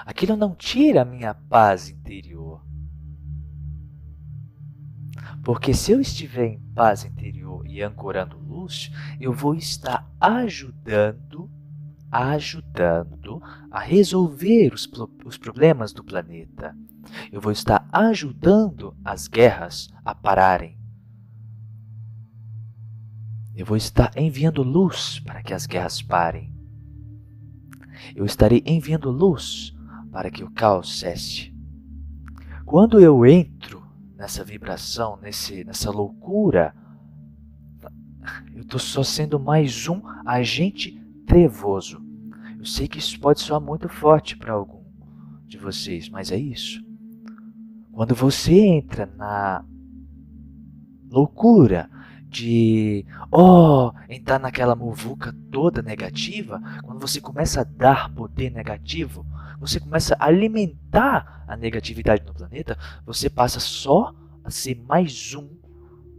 Aquilo 0.06 0.36
não 0.36 0.54
tira 0.54 1.04
a 1.04 1.06
minha 1.06 1.34
paz 1.34 1.88
interior. 1.88 2.62
Porque 5.46 5.74
se 5.74 5.94
eu 5.94 6.02
estiver 6.02 6.48
em 6.48 6.60
paz 6.76 7.06
interior 7.06 7.66
e 7.66 7.82
ancorando 7.82 8.38
luz, 8.38 8.92
eu 9.18 9.32
vou 9.32 9.56
estar 9.56 10.12
ajudando 10.20 11.50
ajudando 12.14 13.42
a 13.72 13.80
resolver 13.80 14.72
os, 14.74 14.88
os 15.26 15.38
problemas 15.38 15.92
do 15.92 16.04
planeta. 16.04 16.78
Eu 17.32 17.42
vou 17.42 17.52
estar 17.52 17.88
ajudando 17.92 18.96
as 19.04 19.28
guerras 19.28 19.90
a 20.06 20.14
pararem. 20.14 20.78
Eu 23.56 23.66
vou 23.66 23.78
estar 23.78 24.12
enviando 24.16 24.62
luz 24.62 25.20
para 25.20 25.42
que 25.42 25.54
as 25.54 25.66
guerras 25.66 26.02
parem. 26.02 26.54
Eu 28.16 28.26
estarei 28.26 28.62
enviando 28.66 29.10
luz 29.10 29.76
para 30.12 30.30
que 30.30 30.44
o 30.44 30.52
caos 30.52 31.00
cesse. 31.00 31.54
Quando 32.66 33.00
eu 33.00 33.26
entro 33.26 33.84
nessa 34.16 34.44
vibração, 34.44 35.18
nesse, 35.22 35.64
nessa 35.64 35.92
loucura, 35.92 36.76
eu 38.54 38.62
estou 38.62 38.80
só 38.80 39.04
sendo 39.04 39.40
mais 39.40 39.88
um 39.88 40.02
agente 40.26 41.00
trevoso. 41.26 42.03
Eu 42.64 42.68
sei 42.68 42.88
que 42.88 42.98
isso 42.98 43.20
pode 43.20 43.42
soar 43.42 43.60
muito 43.60 43.90
forte 43.90 44.38
para 44.38 44.54
algum 44.54 44.86
de 45.46 45.58
vocês, 45.58 46.08
mas 46.08 46.32
é 46.32 46.38
isso. 46.38 46.82
Quando 47.92 48.16
você 48.16 48.58
entra 48.58 49.06
na 49.06 49.66
loucura 51.12 51.90
de, 52.30 53.06
oh, 53.30 53.92
entrar 54.08 54.40
naquela 54.40 54.78
muvuca 54.78 55.36
toda 55.52 55.82
negativa, 55.82 56.62
quando 56.84 57.02
você 57.02 57.20
começa 57.20 57.60
a 57.60 57.66
dar 57.66 58.10
poder 58.16 58.50
negativo, 58.50 59.26
você 59.60 59.78
começa 59.78 60.16
a 60.18 60.28
alimentar 60.28 61.44
a 61.46 61.58
negatividade 61.58 62.26
no 62.26 62.34
planeta, 62.34 62.78
você 63.06 63.30
passa 63.30 63.60
só 63.60 64.16
a 64.42 64.50
ser 64.50 64.82
mais 64.88 65.36
um 65.36 65.50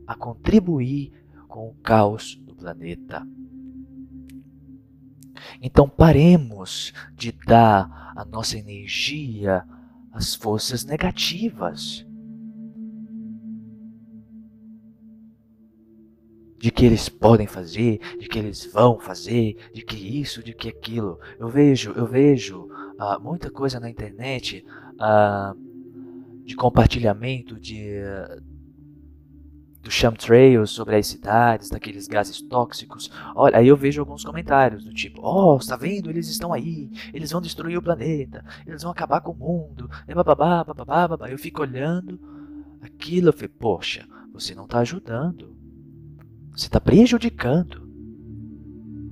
a 0.06 0.14
contribuir 0.14 1.10
com 1.48 1.70
o 1.70 1.74
caos 1.76 2.34
do 2.34 2.54
planeta. 2.54 3.26
Então 5.60 5.88
paremos 5.88 6.92
de 7.14 7.32
dar 7.32 8.12
a 8.16 8.24
nossa 8.24 8.58
energia 8.58 9.64
às 10.12 10.34
forças 10.34 10.84
negativas. 10.84 12.06
De 16.58 16.70
que 16.70 16.86
eles 16.86 17.08
podem 17.08 17.46
fazer, 17.46 17.98
de 18.18 18.26
que 18.26 18.38
eles 18.38 18.64
vão 18.64 18.98
fazer, 18.98 19.56
de 19.74 19.84
que 19.84 19.96
isso, 19.96 20.42
de 20.42 20.54
que 20.54 20.68
aquilo. 20.68 21.18
Eu 21.38 21.48
vejo, 21.48 21.92
eu 21.92 22.06
vejo 22.06 22.68
uh, 22.98 23.20
muita 23.20 23.50
coisa 23.50 23.78
na 23.78 23.90
internet 23.90 24.64
uh, 24.94 26.44
de 26.44 26.56
compartilhamento 26.56 27.60
de, 27.60 27.98
do 29.84 29.90
chemtrails 29.90 30.70
sobre 30.70 30.96
as 30.96 31.06
cidades, 31.06 31.68
daqueles 31.68 32.08
gases 32.08 32.40
tóxicos. 32.40 33.10
Olha, 33.36 33.58
aí 33.58 33.68
eu 33.68 33.76
vejo 33.76 34.00
alguns 34.00 34.24
comentários 34.24 34.82
do 34.82 34.92
tipo: 34.94 35.20
"Oh, 35.22 35.58
está 35.58 35.76
vendo? 35.76 36.08
Eles 36.08 36.28
estão 36.28 36.52
aí. 36.52 36.90
Eles 37.12 37.30
vão 37.30 37.40
destruir 37.40 37.76
o 37.76 37.82
planeta. 37.82 38.42
Eles 38.66 38.82
vão 38.82 38.90
acabar 38.90 39.20
com 39.20 39.32
o 39.32 39.36
mundo." 39.36 39.88
E 40.08 40.14
bababá, 40.14 40.64
bababá, 40.64 41.06
babá. 41.06 41.30
Eu 41.30 41.38
fico 41.38 41.60
olhando 41.60 42.18
aquilo, 42.80 43.28
eu 43.28 43.32
falei: 43.32 43.48
"Poxa, 43.48 44.08
você 44.32 44.54
não 44.54 44.64
está 44.64 44.78
ajudando. 44.78 45.54
Você 46.52 46.66
está 46.66 46.80
prejudicando. 46.80 47.86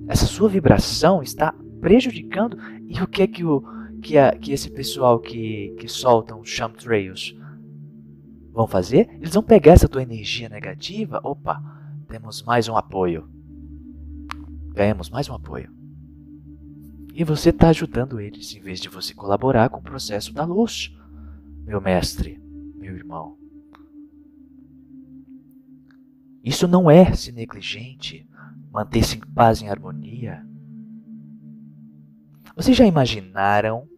Essa 0.09 0.27
sua 0.27 0.49
vibração 0.49 1.23
está 1.23 1.55
prejudicando. 1.81 2.57
E 2.89 3.01
o 3.01 3.07
que 3.07 3.23
é 3.23 3.27
que 3.27 3.45
o 3.45 3.63
que, 4.01 4.19
a, 4.19 4.33
que 4.33 4.53
esse 4.53 4.69
pessoal 4.71 5.21
que, 5.21 5.77
que 5.79 5.87
soltam 5.87 6.45
chemtrails 6.45 7.37
vão 8.53 8.67
fazer? 8.67 9.09
Eles 9.15 9.35
vão 9.35 9.43
pegar 9.43 9.73
essa 9.73 9.89
tua 9.89 10.03
energia 10.03 10.49
negativa. 10.49 11.21
Opa, 11.25 11.63
temos 12.07 12.43
mais 12.43 12.69
um 12.69 12.77
apoio. 12.77 13.29
Ganhamos 14.75 15.11
mais 15.11 15.29
um 15.29 15.35
apoio. 15.35 15.73
E 17.15 17.25
você 17.25 17.51
está 17.51 17.69
ajudando 17.71 18.21
eles 18.21 18.55
em 18.55 18.61
vez 18.61 18.81
de 18.81 18.89
você 18.89 19.15
colaborar 19.15 19.69
com 19.69 19.79
o 19.79 19.83
processo 19.83 20.33
da 20.33 20.45
luz, 20.45 20.95
meu 21.65 21.81
mestre, 21.81 22.41
meu 22.77 22.95
irmão. 22.97 23.37
Isso 26.45 26.67
não 26.67 26.91
é 26.91 27.13
ser 27.15 27.33
negligente, 27.33 28.27
manter-se 28.71 29.17
em 29.17 29.21
paz 29.21 29.61
e 29.61 29.69
harmonia. 29.69 30.45
Vocês 32.57 32.77
já 32.77 32.87
imaginaram? 32.87 33.89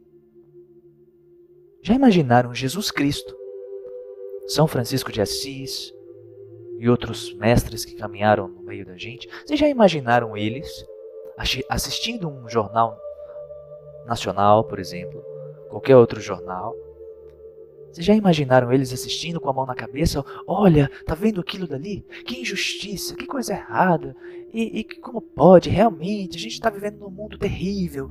Já 1.83 1.95
imaginaram 1.95 2.55
Jesus 2.55 2.91
Cristo 2.91 3.35
são 4.47 4.67
Francisco 4.67 5.11
de 5.11 5.21
Assis 5.21 5.93
e 6.79 6.89
outros 6.89 7.33
mestres 7.35 7.85
que 7.85 7.95
caminharam 7.95 8.49
no 8.49 8.63
meio 8.63 8.85
da 8.85 8.97
gente, 8.97 9.29
vocês 9.45 9.59
já 9.59 9.69
imaginaram 9.69 10.37
eles 10.37 10.87
assistindo 11.69 12.29
um 12.29 12.49
jornal 12.49 12.99
nacional, 14.07 14.65
por 14.65 14.79
exemplo, 14.79 15.23
qualquer 15.69 15.97
outro 15.97 16.21
jornal? 16.21 16.75
Vocês 17.91 18.05
já 18.05 18.15
imaginaram 18.15 18.73
eles 18.73 18.93
assistindo 18.93 19.41
com 19.41 19.49
a 19.49 19.53
mão 19.53 19.67
na 19.67 19.75
cabeça? 19.75 20.25
Olha, 20.49 20.91
tá 21.07 21.15
vendo 21.15 21.41
aquilo 21.41 21.67
dali? 21.67 22.05
Que 22.27 22.41
injustiça, 22.41 23.15
que 23.15 23.25
coisa 23.25 23.53
errada. 23.53 24.17
E, 24.53 24.81
e 24.81 24.85
como 24.99 25.21
pode? 25.21 25.71
Realmente, 25.71 26.37
a 26.37 26.41
gente 26.41 26.55
está 26.55 26.71
vivendo 26.71 26.99
num 26.99 27.11
mundo 27.11 27.39
terrível. 27.39 28.11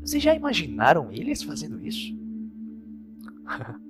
Vocês 0.00 0.20
já 0.20 0.34
imaginaram 0.34 1.12
eles 1.12 1.44
fazendo 1.44 1.80
isso? 1.80 2.12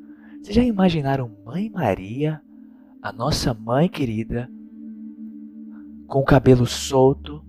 Vocês 0.44 0.56
já 0.56 0.62
imaginaram 0.62 1.34
Mãe 1.42 1.70
Maria, 1.70 2.38
a 3.00 3.10
nossa 3.10 3.54
mãe 3.54 3.88
querida, 3.88 4.46
com 6.06 6.18
o 6.20 6.24
cabelo 6.24 6.66
solto, 6.66 7.42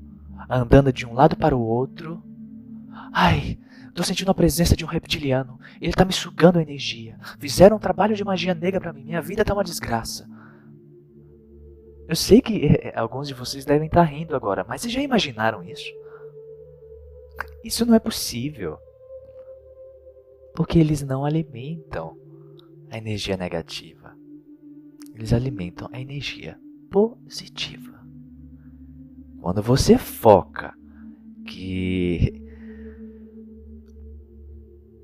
andando 0.50 0.94
de 0.94 1.06
um 1.06 1.12
lado 1.12 1.36
para 1.36 1.54
o 1.54 1.62
outro? 1.62 2.24
Ai, 3.12 3.60
tô 3.94 4.02
sentindo 4.02 4.32
a 4.32 4.34
presença 4.34 4.78
de 4.78 4.86
um 4.86 4.88
reptiliano. 4.88 5.60
Ele 5.82 5.92
tá 5.92 6.06
me 6.06 6.14
sugando 6.14 6.58
a 6.58 6.62
energia. 6.62 7.20
Fizeram 7.38 7.76
um 7.76 7.82
trabalho 7.82 8.16
de 8.16 8.24
magia 8.24 8.56
negra 8.56 8.80
para 8.80 8.94
mim. 8.94 9.04
Minha 9.04 9.22
vida 9.22 9.44
tá 9.44 9.54
uma 9.54 9.66
desgraça. 9.66 10.26
Eu 12.08 12.16
sei 12.16 12.40
que 12.40 12.66
é, 12.66 12.98
alguns 12.98 13.28
de 13.28 13.34
vocês 13.34 13.66
devem 13.66 13.88
estar 13.88 14.06
tá 14.06 14.10
rindo 14.10 14.38
agora, 14.38 14.66
mas 14.66 14.80
vocês 14.80 14.94
já 14.94 15.02
imaginaram 15.02 15.62
isso? 15.62 15.92
Isso 17.62 17.86
não 17.86 17.94
é 17.94 18.00
possível. 18.00 18.78
Porque 20.56 20.80
eles 20.80 21.02
não 21.02 21.26
alimentam 21.26 22.24
a 22.96 22.98
energia 22.98 23.36
negativa. 23.36 24.16
Eles 25.14 25.34
alimentam 25.34 25.90
a 25.92 26.00
energia 26.00 26.58
positiva. 26.90 28.02
Quando 29.42 29.62
você 29.62 29.98
foca 29.98 30.74
que 31.46 32.42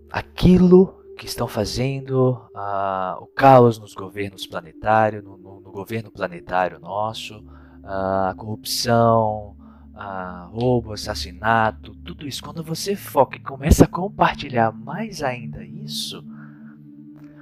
aquilo 0.09 0.99
que 1.17 1.25
estão 1.25 1.47
fazendo 1.47 2.33
uh, 2.55 3.21
o 3.21 3.27
caos 3.27 3.77
nos 3.77 3.93
governos 3.93 4.47
planetários, 4.47 5.23
no, 5.23 5.37
no, 5.37 5.59
no 5.59 5.71
governo 5.71 6.09
planetário 6.09 6.79
nosso, 6.79 7.39
uh, 7.39 8.29
a 8.29 8.33
corrupção, 8.35 9.55
uh, 9.93 10.49
roubo, 10.49 10.93
assassinato, 10.93 11.93
tudo 11.97 12.25
isso. 12.25 12.41
Quando 12.41 12.63
você 12.63 12.95
foca 12.95 13.35
e 13.35 13.41
começa 13.41 13.83
a 13.83 13.87
compartilhar 13.87 14.71
mais 14.71 15.21
ainda 15.21 15.63
isso, 15.63 16.23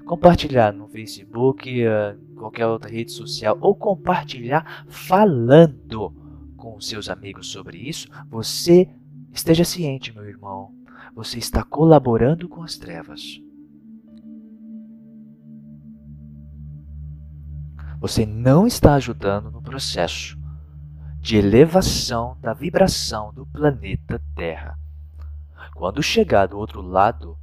compartilhar 0.10 0.74
no 0.74 0.88
Facebook, 0.88 1.70
uh, 1.86 2.18
qualquer 2.34 2.66
outra 2.66 2.90
rede 2.90 3.12
social, 3.12 3.56
ou 3.62 3.76
compartilhar 3.76 4.84
falando 4.88 6.12
com 6.58 6.82
seus 6.82 7.08
amigos 7.10 7.52
sobre 7.52 7.78
isso, 7.78 8.10
você 8.28 8.90
esteja 9.32 9.64
ciente, 9.64 10.12
meu 10.12 10.26
irmão, 10.26 10.74
você 11.14 11.38
está 11.38 11.64
colaborando 11.64 12.50
com 12.50 12.64
as 12.64 12.76
trevas. 12.76 13.40
Você 18.02 18.26
não 18.26 18.66
está 18.66 18.96
ajudando 18.96 19.52
no 19.52 19.62
processo 19.62 20.36
de 21.22 21.38
elevação 21.38 22.36
da 22.42 22.52
vibração 22.52 23.32
do 23.32 23.46
planeta 23.46 24.20
Terra. 24.36 24.76
Quando 25.76 26.02
chegar 26.02 26.48
do 26.48 26.58
outro 26.58 26.82
lado, 26.82 27.38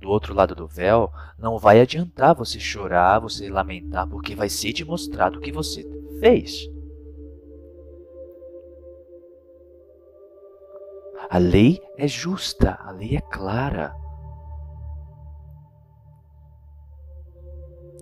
do 0.00 0.08
outro 0.08 0.34
lado 0.34 0.54
do 0.54 0.66
véu, 0.66 1.10
não 1.38 1.58
vai 1.58 1.80
adiantar 1.80 2.34
você 2.34 2.58
chorar, 2.58 3.18
você 3.18 3.48
lamentar, 3.50 4.08
porque 4.08 4.34
vai 4.34 4.48
ser 4.48 4.72
te 4.72 4.84
mostrado 4.84 5.38
o 5.38 5.40
que 5.40 5.52
você 5.52 5.84
fez. 6.20 6.68
A 11.30 11.36
lei 11.36 11.80
é 11.96 12.08
justa, 12.08 12.78
a 12.80 12.90
lei 12.90 13.16
é 13.16 13.20
clara. 13.20 13.94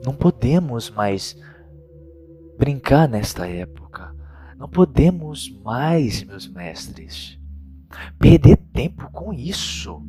Não 0.05 0.15
podemos 0.15 0.91
mais 0.91 1.37
brincar 2.57 3.09
nesta 3.09 3.49
época. 3.49 4.15
Não 4.57 4.69
podemos 4.69 5.51
mais, 5.65 6.23
meus 6.23 6.47
mestres, 6.47 7.39
perder 8.19 8.57
tempo 8.57 9.11
com 9.11 9.33
isso, 9.33 10.03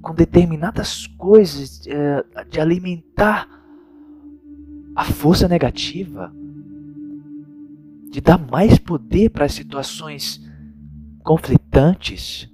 com 0.00 0.14
determinadas 0.14 1.06
coisas 1.06 1.86
é, 1.86 2.44
de 2.48 2.60
alimentar 2.60 3.48
a 4.94 5.04
força 5.04 5.46
negativa, 5.46 6.32
de 8.10 8.20
dar 8.20 8.38
mais 8.38 8.78
poder 8.78 9.30
para 9.30 9.44
as 9.44 9.52
situações 9.52 10.40
conflitantes. 11.22 12.48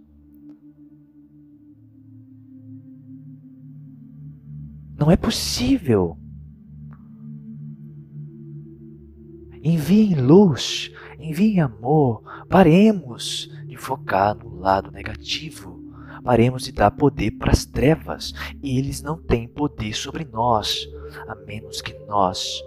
Não 4.98 5.10
é 5.10 5.16
possível. 5.16 6.18
Enviem 9.62 10.14
luz, 10.14 10.92
enviem 11.18 11.60
amor. 11.60 12.22
Paremos 12.48 13.50
de 13.66 13.76
focar 13.76 14.36
no 14.36 14.58
lado 14.58 14.90
negativo. 14.90 15.75
Paremos 16.26 16.64
de 16.64 16.72
dar 16.72 16.90
poder 16.90 17.30
para 17.38 17.52
as 17.52 17.64
trevas. 17.64 18.34
Eles 18.60 19.00
não 19.00 19.16
têm 19.16 19.46
poder 19.46 19.94
sobre 19.94 20.24
nós, 20.24 20.84
a 21.28 21.36
menos 21.36 21.80
que 21.80 21.94
nós 22.00 22.60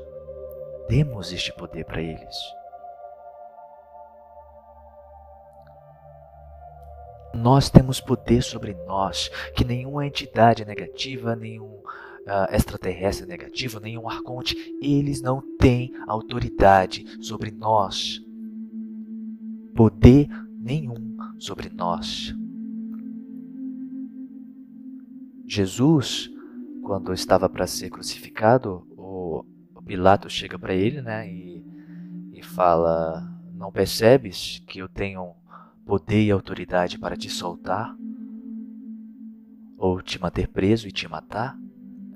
demos 0.88 1.34
este 1.34 1.54
poder 1.58 1.84
para 1.84 2.02
eles. 2.02 2.36
Nós 7.34 7.70
temos 7.70 8.00
poder 8.00 8.42
sobre 8.42 8.74
nós 8.88 9.30
que 9.54 9.66
nenhuma 9.66 10.08
entidade 10.08 10.64
negativa, 10.64 11.36
nenhum 11.36 11.66
uh, 11.66 12.56
extraterrestre 12.56 13.28
negativo, 13.28 13.82
nenhum 13.82 14.08
arconte, 14.08 14.56
eles 14.82 15.22
não 15.22 15.44
têm 15.58 15.92
autoridade 16.08 17.04
sobre 17.22 17.52
nós. 17.52 18.22
Poder 19.76 20.30
nenhum 20.58 21.18
sobre 21.38 21.70
nós. 21.70 22.39
Jesus, 25.52 26.30
quando 26.84 27.12
estava 27.12 27.50
para 27.50 27.66
ser 27.66 27.90
crucificado, 27.90 28.88
o, 28.96 29.44
o 29.74 29.82
Pilatos 29.82 30.32
chega 30.32 30.60
para 30.60 30.76
ele 30.76 31.02
né, 31.02 31.28
e, 31.28 31.66
e 32.34 32.44
fala: 32.44 33.28
Não 33.56 33.72
percebes 33.72 34.64
que 34.68 34.78
eu 34.78 34.88
tenho 34.88 35.34
poder 35.84 36.24
e 36.24 36.30
autoridade 36.30 37.00
para 37.00 37.18
te 37.18 37.32
soltar? 37.32 37.98
Ou 39.76 40.04
te 40.04 40.22
manter 40.22 40.48
preso 40.48 40.88
e 40.88 40.92
te 40.92 41.08
matar? 41.08 41.58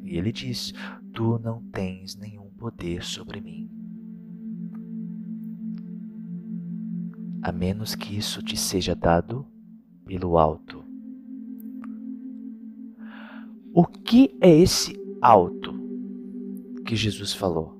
E 0.04 0.16
ele 0.16 0.32
diz: 0.32 0.72
Tu 1.12 1.40
não 1.40 1.60
tens 1.72 2.16
nenhum 2.16 2.52
poder 2.52 3.04
sobre 3.04 3.42
mim. 3.42 3.68
A 7.42 7.52
menos 7.52 7.96
que 7.96 8.16
isso 8.16 8.44
te 8.44 8.56
seja 8.56 8.94
dado 8.94 9.44
pelo 10.06 10.38
alto. 10.38 10.83
O 13.76 13.88
que 13.88 14.38
é 14.40 14.56
esse 14.56 14.96
alto 15.20 15.74
que 16.86 16.96
Jesus 16.96 17.34
falou? 17.34 17.76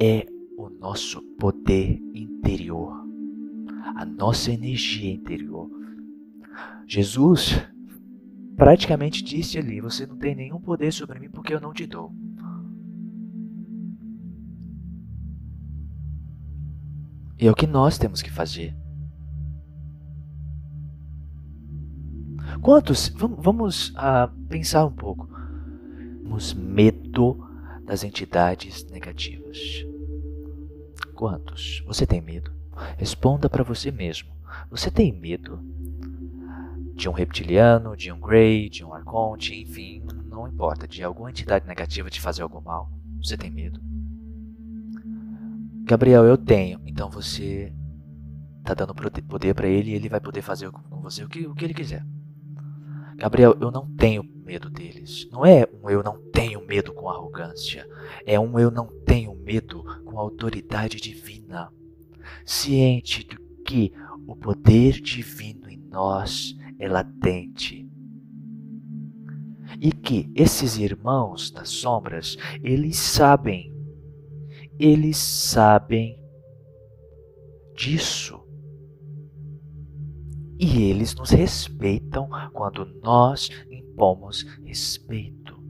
É 0.00 0.24
o 0.56 0.68
nosso 0.68 1.20
poder 1.40 2.00
interior, 2.14 3.04
a 3.96 4.04
nossa 4.04 4.52
energia 4.52 5.12
interior. 5.12 5.68
Jesus 6.86 7.54
praticamente 8.56 9.24
disse 9.24 9.58
ali: 9.58 9.80
Você 9.80 10.06
não 10.06 10.16
tem 10.16 10.36
nenhum 10.36 10.60
poder 10.60 10.92
sobre 10.92 11.18
mim 11.18 11.30
porque 11.30 11.52
eu 11.52 11.60
não 11.60 11.72
te 11.72 11.84
dou. 11.84 12.12
E 17.40 17.48
é 17.48 17.50
o 17.50 17.56
que 17.56 17.66
nós 17.66 17.98
temos 17.98 18.22
que 18.22 18.30
fazer. 18.30 18.83
Quantos, 22.64 23.10
vamos, 23.10 23.90
uh, 23.90 24.26
pensar 24.48 24.86
um 24.86 24.90
pouco, 24.90 25.28
temos 26.34 26.54
medo 26.54 27.46
das 27.84 28.02
entidades 28.02 28.86
negativas? 28.90 29.84
Quantos? 31.14 31.84
Você 31.86 32.06
tem 32.06 32.22
medo? 32.22 32.50
Responda 32.96 33.50
para 33.50 33.62
você 33.62 33.90
mesmo. 33.90 34.30
Você 34.70 34.90
tem 34.90 35.12
medo 35.12 35.60
de 36.94 37.06
um 37.06 37.12
reptiliano, 37.12 37.94
de 37.94 38.10
um 38.10 38.18
Grey, 38.18 38.70
de 38.70 38.82
um 38.82 38.94
Arconte, 38.94 39.54
enfim, 39.54 40.02
não 40.30 40.48
importa, 40.48 40.88
de 40.88 41.04
alguma 41.04 41.28
entidade 41.28 41.66
negativa 41.66 42.08
te 42.08 42.18
fazer 42.18 42.42
algum 42.42 42.62
mal, 42.62 42.90
você 43.22 43.36
tem 43.36 43.50
medo. 43.50 43.78
Gabriel, 45.84 46.24
eu 46.24 46.38
tenho, 46.38 46.80
então 46.86 47.10
você 47.10 47.74
tá 48.64 48.72
dando 48.72 48.94
poder 48.94 49.52
para 49.52 49.68
ele 49.68 49.90
e 49.90 49.94
ele 49.94 50.08
vai 50.08 50.18
poder 50.18 50.40
fazer 50.40 50.70
com 50.70 51.02
você 51.02 51.22
o 51.22 51.28
que, 51.28 51.46
o 51.46 51.54
que 51.54 51.66
ele 51.66 51.74
quiser. 51.74 52.02
Gabriel, 53.16 53.56
eu 53.60 53.70
não 53.70 53.88
tenho 53.96 54.22
medo 54.22 54.68
deles. 54.68 55.28
Não 55.30 55.44
é 55.44 55.66
um 55.82 55.88
eu 55.88 56.02
não 56.02 56.18
tenho 56.30 56.64
medo 56.66 56.92
com 56.92 57.08
arrogância. 57.08 57.88
É 58.26 58.38
um 58.38 58.58
eu 58.58 58.70
não 58.70 58.86
tenho 59.04 59.34
medo 59.34 59.82
com 60.04 60.18
autoridade 60.18 61.00
divina. 61.00 61.72
Ciente 62.44 63.24
de 63.24 63.38
que 63.64 63.92
o 64.26 64.36
poder 64.36 65.00
divino 65.00 65.68
em 65.68 65.78
nós 65.78 66.56
é 66.78 66.88
latente. 66.88 67.88
E 69.80 69.92
que 69.92 70.30
esses 70.34 70.76
irmãos 70.78 71.50
das 71.50 71.68
sombras, 71.68 72.36
eles 72.62 72.96
sabem, 72.96 73.74
eles 74.78 75.16
sabem 75.16 76.18
disso. 77.74 78.43
E 80.58 80.82
eles 80.82 81.14
nos 81.14 81.30
respeitam 81.30 82.28
quando 82.52 82.86
nós 83.02 83.50
impomos 83.70 84.42
respeito. 84.64 85.62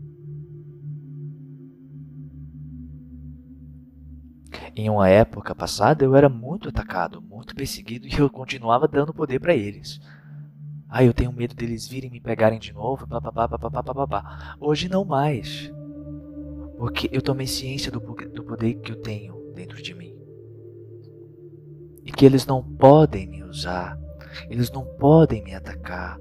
Em 4.76 4.90
uma 4.90 5.08
época 5.08 5.54
passada 5.54 6.04
eu 6.04 6.16
era 6.16 6.28
muito 6.28 6.68
atacado, 6.68 7.22
muito 7.22 7.54
perseguido 7.54 8.06
e 8.08 8.14
eu 8.14 8.28
continuava 8.28 8.88
dando 8.88 9.14
poder 9.14 9.38
para 9.38 9.54
eles. 9.54 10.00
Ah, 10.88 11.02
eu 11.02 11.12
tenho 11.12 11.32
medo 11.32 11.54
deles 11.54 11.88
virem 11.88 12.10
me 12.10 12.20
pegarem 12.20 12.58
de 12.58 12.72
novo. 12.72 13.06
Papapá, 13.06 13.48
papapá, 13.48 13.82
papapá. 13.82 14.56
Hoje 14.60 14.88
não 14.88 15.04
mais. 15.04 15.72
Porque 16.78 17.08
eu 17.12 17.20
tomei 17.20 17.46
ciência 17.46 17.90
do, 17.90 17.98
do 17.98 18.44
poder 18.44 18.74
que 18.74 18.92
eu 18.92 19.00
tenho 19.00 19.34
dentro 19.54 19.82
de 19.82 19.94
mim. 19.94 20.14
E 22.04 22.12
que 22.12 22.24
eles 22.24 22.46
não 22.46 22.62
podem 22.62 23.26
me 23.26 23.42
usar. 23.42 23.98
Eles 24.48 24.70
não 24.70 24.84
podem 24.84 25.42
me 25.42 25.54
atacar. 25.54 26.18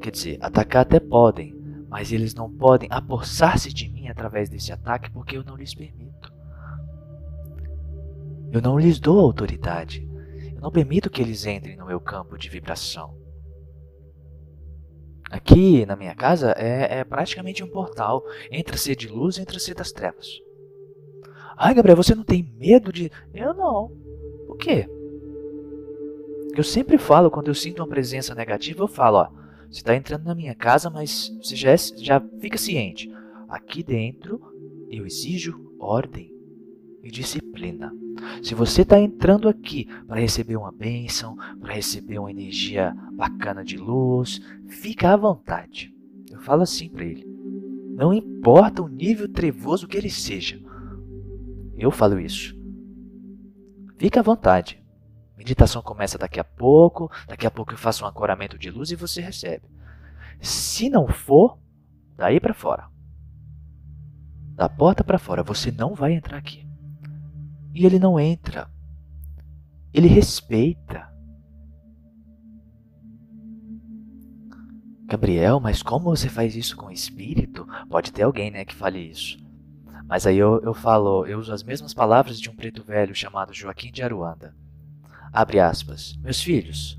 Quer 0.00 0.10
dizer, 0.10 0.38
atacar 0.40 0.82
até 0.82 1.00
podem, 1.00 1.54
mas 1.88 2.12
eles 2.12 2.34
não 2.34 2.50
podem 2.50 2.88
apossar-se 2.90 3.72
de 3.72 3.88
mim 3.88 4.08
através 4.08 4.48
desse 4.48 4.72
ataque 4.72 5.10
porque 5.10 5.36
eu 5.36 5.44
não 5.44 5.56
lhes 5.56 5.74
permito. 5.74 6.32
Eu 8.52 8.60
não 8.60 8.78
lhes 8.78 9.00
dou 9.00 9.18
autoridade. 9.18 10.08
Eu 10.54 10.60
não 10.60 10.70
permito 10.70 11.10
que 11.10 11.20
eles 11.20 11.46
entrem 11.46 11.76
no 11.76 11.86
meu 11.86 12.00
campo 12.00 12.38
de 12.38 12.48
vibração. 12.48 13.16
Aqui 15.30 15.84
na 15.86 15.96
minha 15.96 16.14
casa 16.14 16.52
é, 16.52 17.00
é 17.00 17.04
praticamente 17.04 17.64
um 17.64 17.68
portal 17.68 18.22
entre 18.50 18.78
ser 18.78 18.94
de 18.94 19.08
luz 19.08 19.36
e 19.36 19.42
entre 19.42 19.58
ser 19.58 19.74
das 19.74 19.90
trevas. 19.90 20.28
Ai, 21.56 21.74
Gabriel, 21.74 21.96
você 21.96 22.14
não 22.14 22.24
tem 22.24 22.42
medo 22.56 22.92
de. 22.92 23.10
Eu 23.32 23.54
não. 23.54 23.90
Por 24.46 24.56
quê? 24.56 24.88
Eu 26.56 26.62
sempre 26.62 26.98
falo, 26.98 27.30
quando 27.30 27.48
eu 27.48 27.54
sinto 27.54 27.80
uma 27.80 27.88
presença 27.88 28.34
negativa, 28.34 28.82
eu 28.82 28.88
falo, 28.88 29.18
ó, 29.18 29.28
você 29.68 29.78
está 29.78 29.96
entrando 29.96 30.24
na 30.24 30.34
minha 30.34 30.54
casa, 30.54 30.88
mas 30.88 31.36
você 31.42 31.56
já, 31.56 31.72
é, 31.72 31.76
já 31.76 32.20
fica 32.40 32.56
ciente. 32.56 33.10
aqui 33.48 33.82
dentro 33.82 34.40
eu 34.88 35.04
exijo 35.04 35.74
ordem 35.80 36.32
e 37.02 37.10
disciplina. 37.10 37.92
Se 38.40 38.54
você 38.54 38.82
está 38.82 39.00
entrando 39.00 39.48
aqui 39.48 39.86
para 40.06 40.20
receber 40.20 40.56
uma 40.56 40.70
bênção, 40.70 41.36
para 41.60 41.72
receber 41.72 42.18
uma 42.18 42.30
energia 42.30 42.94
bacana 43.12 43.64
de 43.64 43.76
luz, 43.76 44.40
fica 44.68 45.12
à 45.12 45.16
vontade. 45.16 45.92
Eu 46.30 46.38
falo 46.38 46.62
assim 46.62 46.88
para 46.88 47.04
ele. 47.04 47.26
Não 47.96 48.14
importa 48.14 48.80
o 48.80 48.88
nível 48.88 49.28
trevoso 49.28 49.88
que 49.88 49.96
ele 49.96 50.10
seja. 50.10 50.60
Eu 51.76 51.90
falo 51.90 52.20
isso. 52.20 52.56
Fica 53.98 54.20
à 54.20 54.22
vontade. 54.22 54.83
Meditação 55.36 55.82
começa 55.82 56.16
daqui 56.16 56.38
a 56.38 56.44
pouco, 56.44 57.10
daqui 57.26 57.46
a 57.46 57.50
pouco 57.50 57.72
eu 57.72 57.78
faço 57.78 58.04
um 58.04 58.08
ancoramento 58.08 58.58
de 58.58 58.70
luz 58.70 58.90
e 58.90 58.96
você 58.96 59.20
recebe. 59.20 59.68
Se 60.40 60.88
não 60.88 61.08
for, 61.08 61.58
daí 62.16 62.38
para 62.38 62.54
fora. 62.54 62.88
Da 64.54 64.68
porta 64.68 65.02
para 65.02 65.18
fora, 65.18 65.42
você 65.42 65.72
não 65.72 65.94
vai 65.94 66.12
entrar 66.12 66.38
aqui. 66.38 66.64
E 67.74 67.84
ele 67.84 67.98
não 67.98 68.20
entra. 68.20 68.70
Ele 69.92 70.06
respeita. 70.06 71.12
Gabriel, 75.06 75.60
mas 75.60 75.82
como 75.82 76.04
você 76.04 76.28
faz 76.28 76.54
isso 76.54 76.76
com 76.76 76.86
o 76.86 76.92
espírito? 76.92 77.66
Pode 77.90 78.12
ter 78.12 78.22
alguém, 78.22 78.50
né, 78.50 78.64
que 78.64 78.74
fale 78.74 79.00
isso. 79.00 79.38
Mas 80.06 80.26
aí 80.26 80.36
eu, 80.36 80.60
eu 80.62 80.72
falo, 80.72 81.26
eu 81.26 81.38
uso 81.38 81.52
as 81.52 81.62
mesmas 81.62 81.92
palavras 81.92 82.40
de 82.40 82.48
um 82.48 82.54
preto 82.54 82.82
velho 82.82 83.14
chamado 83.14 83.52
Joaquim 83.52 83.90
de 83.90 84.02
Aruanda. 84.02 84.54
Abre 85.34 85.58
aspas. 85.58 86.16
Meus 86.22 86.40
filhos, 86.40 86.96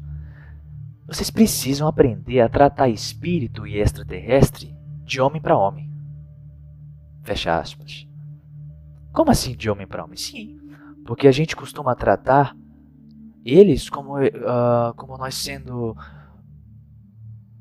vocês 1.08 1.32
precisam 1.32 1.88
aprender 1.88 2.42
a 2.42 2.50
tratar 2.50 2.90
espírito 2.90 3.66
e 3.66 3.78
extraterrestre 3.78 4.76
de 5.06 5.22
homem 5.22 5.42
para 5.42 5.58
homem. 5.58 5.90
Fecha 7.24 7.58
aspas. 7.58 8.06
Como 9.14 9.32
assim 9.32 9.56
de 9.56 9.70
homem 9.70 9.88
para 9.88 10.04
homem? 10.04 10.18
Sim, 10.18 10.60
porque 11.06 11.30
a 11.30 11.32
gente 11.32 11.56
costuma 11.56 11.96
tratar 11.96 12.58
eles 13.46 13.90
como, 13.90 14.20
uh, 14.20 14.94
como 14.98 15.18
nós 15.18 15.36
sendo 15.36 15.96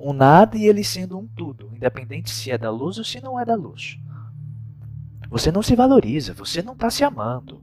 um 0.01 0.13
nada 0.13 0.59
e 0.59 0.67
eles 0.67 0.89
sendo 0.89 1.17
um 1.17 1.29
tudo, 1.29 1.71
independente 1.73 2.31
se 2.31 2.51
é 2.51 2.59
da 2.59 2.71
luz 2.71 2.99
ou 2.99 3.05
se 3.05 3.21
não 3.21 3.39
é 3.39 3.45
da 3.45 3.55
luz. 3.55 3.97
Você 5.31 5.53
não 5.53 5.63
se 5.63 5.77
valoriza, 5.77 6.35
você 6.35 6.63
não 6.63 6.73
está 6.73 6.91
se 6.91 7.05
amando. 7.05 7.63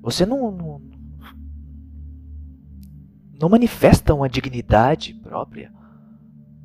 Você 0.00 0.24
não, 0.24 0.50
não, 0.50 0.85
não 3.40 3.48
manifesta 3.48 4.14
uma 4.14 4.28
dignidade 4.28 5.14
própria, 5.14 5.72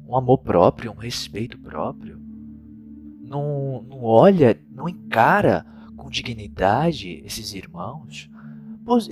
um 0.08 0.16
amor 0.16 0.40
próprio, 0.40 0.92
um 0.92 0.96
respeito 0.96 1.58
próprio. 1.58 2.20
Não, 3.22 3.84
não 3.88 4.04
olha, 4.04 4.60
não 4.70 4.90
encara 4.90 5.66
com 5.96 6.10
dignidade 6.10 7.22
esses 7.26 7.54
irmãos, 7.54 8.30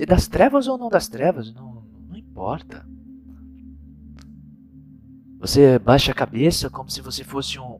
das 0.06 0.28
trevas 0.28 0.66
ou 0.66 0.76
não 0.76 0.88
das 0.88 1.08
trevas, 1.08 1.52
não, 1.54 1.82
não 2.08 2.16
importa. 2.16 2.86
Você 5.38 5.78
baixa 5.78 6.12
a 6.12 6.14
cabeça 6.14 6.68
como 6.68 6.90
se 6.90 7.00
você 7.00 7.24
fosse 7.24 7.58
um, 7.58 7.78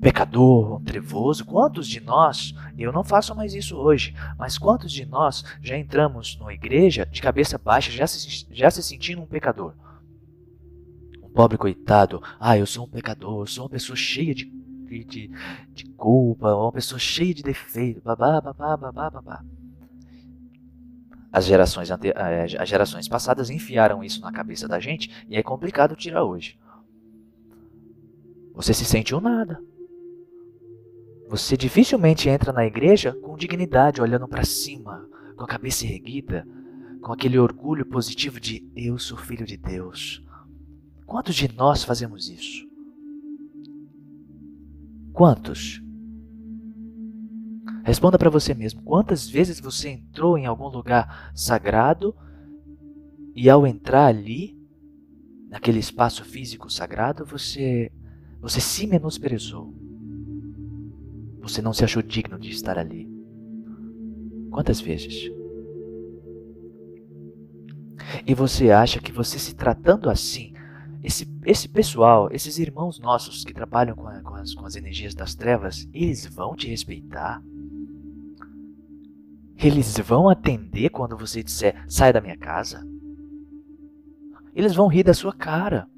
pecador, 0.00 0.80
trevoso. 0.82 1.44
Quantos 1.44 1.86
de 1.86 2.00
nós, 2.00 2.54
eu 2.76 2.92
não 2.92 3.04
faço 3.04 3.34
mais 3.34 3.54
isso 3.54 3.76
hoje, 3.76 4.14
mas 4.38 4.58
quantos 4.58 4.92
de 4.92 5.04
nós 5.06 5.44
já 5.62 5.76
entramos 5.76 6.36
numa 6.38 6.54
igreja 6.54 7.06
de 7.06 7.20
cabeça 7.20 7.58
baixa, 7.58 7.90
já 7.90 8.06
se, 8.06 8.46
já 8.50 8.70
se 8.70 8.82
sentindo 8.82 9.22
um 9.22 9.26
pecador? 9.26 9.74
Um 11.22 11.30
pobre 11.30 11.58
coitado, 11.58 12.22
ah, 12.38 12.56
eu 12.56 12.66
sou 12.66 12.86
um 12.86 12.90
pecador, 12.90 13.48
sou 13.48 13.64
uma 13.64 13.70
pessoa 13.70 13.96
cheia 13.96 14.34
de 14.34 14.56
de, 14.86 15.30
de 15.74 15.84
culpa, 15.96 16.54
uma 16.54 16.72
pessoa 16.72 16.98
cheia 16.98 17.34
de 17.34 17.42
defeito, 17.42 18.00
babá, 18.00 18.40
babá, 18.40 18.76
babá, 18.76 19.10
babá. 19.10 19.44
As 21.32 21.44
gerações. 21.44 21.90
Eh, 21.90 22.56
as 22.58 22.68
gerações 22.68 23.08
passadas 23.08 23.50
enfiaram 23.50 24.02
isso 24.02 24.20
na 24.20 24.32
cabeça 24.32 24.66
da 24.68 24.78
gente 24.78 25.10
e 25.28 25.36
é 25.36 25.42
complicado 25.42 25.96
tirar 25.96 26.24
hoje. 26.24 26.58
Você 28.54 28.72
se 28.72 28.84
sente 28.84 29.14
um 29.14 29.20
nada. 29.20 29.60
Você 31.28 31.56
dificilmente 31.56 32.28
entra 32.28 32.52
na 32.52 32.64
igreja 32.64 33.12
com 33.12 33.36
dignidade, 33.36 34.00
olhando 34.00 34.28
para 34.28 34.44
cima, 34.44 35.08
com 35.36 35.42
a 35.42 35.48
cabeça 35.48 35.84
erguida, 35.84 36.46
com 37.02 37.12
aquele 37.12 37.38
orgulho 37.38 37.84
positivo 37.84 38.38
de 38.38 38.68
eu 38.76 38.98
sou 38.98 39.18
filho 39.18 39.44
de 39.44 39.56
Deus. 39.56 40.24
Quantos 41.04 41.34
de 41.34 41.52
nós 41.52 41.82
fazemos 41.84 42.28
isso? 42.28 42.66
Quantos? 45.12 45.82
Responda 47.84 48.18
para 48.18 48.30
você 48.30 48.54
mesmo: 48.54 48.82
quantas 48.82 49.28
vezes 49.28 49.60
você 49.60 49.90
entrou 49.90 50.38
em 50.38 50.46
algum 50.46 50.68
lugar 50.68 51.30
sagrado 51.34 52.14
e 53.34 53.50
ao 53.50 53.66
entrar 53.66 54.06
ali, 54.06 54.56
naquele 55.48 55.78
espaço 55.78 56.24
físico 56.24 56.70
sagrado, 56.70 57.24
você 57.24 57.90
você 58.40 58.60
se 58.60 58.86
menosprezou? 58.86 59.74
Você 61.46 61.62
não 61.62 61.72
se 61.72 61.84
achou 61.84 62.02
digno 62.02 62.40
de 62.40 62.50
estar 62.50 62.76
ali? 62.76 63.08
Quantas 64.50 64.80
vezes? 64.80 65.30
E 68.26 68.34
você 68.34 68.72
acha 68.72 69.00
que 69.00 69.12
você 69.12 69.38
se 69.38 69.54
tratando 69.54 70.10
assim 70.10 70.52
esse, 71.04 71.24
esse 71.44 71.68
pessoal, 71.68 72.28
esses 72.32 72.58
irmãos 72.58 72.98
nossos 72.98 73.44
que 73.44 73.54
trabalham 73.54 73.94
com, 73.94 74.08
a, 74.08 74.20
com, 74.22 74.34
as, 74.34 74.54
com 74.54 74.66
as 74.66 74.74
energias 74.74 75.14
das 75.14 75.36
trevas, 75.36 75.88
eles 75.94 76.26
vão 76.26 76.56
te 76.56 76.66
respeitar? 76.66 77.40
Eles 79.56 79.96
vão 79.98 80.28
atender 80.28 80.88
quando 80.90 81.16
você 81.16 81.44
disser 81.44 81.80
sai 81.88 82.12
da 82.12 82.20
minha 82.20 82.36
casa? 82.36 82.84
Eles 84.52 84.74
vão 84.74 84.88
rir 84.88 85.04
da 85.04 85.14
sua 85.14 85.32
cara. 85.32 85.88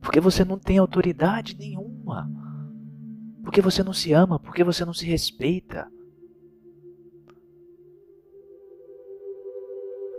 Porque 0.00 0.20
você 0.20 0.44
não 0.44 0.56
tem 0.56 0.78
autoridade 0.78 1.56
nenhuma. 1.58 2.39
Porque 3.50 3.60
você 3.60 3.82
não 3.82 3.92
se 3.92 4.12
ama, 4.12 4.38
porque 4.38 4.62
você 4.62 4.84
não 4.84 4.94
se 4.94 5.04
respeita. 5.04 5.90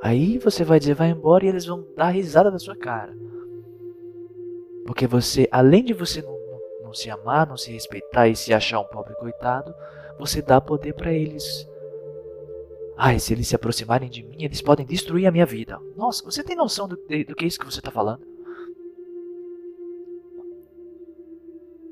Aí 0.02 0.38
você 0.38 0.66
vai 0.66 0.78
dizer, 0.78 0.96
vai 0.96 1.12
embora 1.12 1.46
e 1.46 1.48
eles 1.48 1.66
vão 1.66 1.88
dar 1.96 2.10
risada 2.10 2.52
da 2.52 2.60
sua 2.60 2.76
cara. 2.76 3.16
Porque 4.86 5.08
você, 5.08 5.48
além 5.50 5.82
de 5.82 5.94
você 5.94 6.22
não, 6.22 6.38
não, 6.84 6.94
se 6.94 7.10
amar, 7.10 7.48
não 7.48 7.56
se 7.56 7.72
respeitar 7.72 8.28
e 8.28 8.36
se 8.36 8.54
achar 8.54 8.82
um 8.82 8.88
pobre 8.90 9.16
coitado, 9.16 9.74
você 10.20 10.42
dá 10.42 10.60
poder 10.60 10.94
para 10.94 11.14
eles. 11.14 11.66
Ai, 12.98 13.18
se 13.18 13.32
eles 13.32 13.48
se 13.48 13.56
aproximarem 13.56 14.10
de 14.10 14.24
mim, 14.24 14.44
eles 14.44 14.62
podem 14.62 14.86
destruir 14.86 15.26
a 15.26 15.32
minha 15.32 15.46
vida. 15.46 15.80
Nossa, 15.96 16.22
você 16.26 16.44
tem 16.44 16.58
noção 16.58 16.86
do, 16.86 16.98
do 16.98 17.36
que 17.36 17.46
é 17.46 17.48
isso 17.48 17.60
que 17.60 17.66
você 17.66 17.80
está 17.80 17.92
falando? 17.92 18.31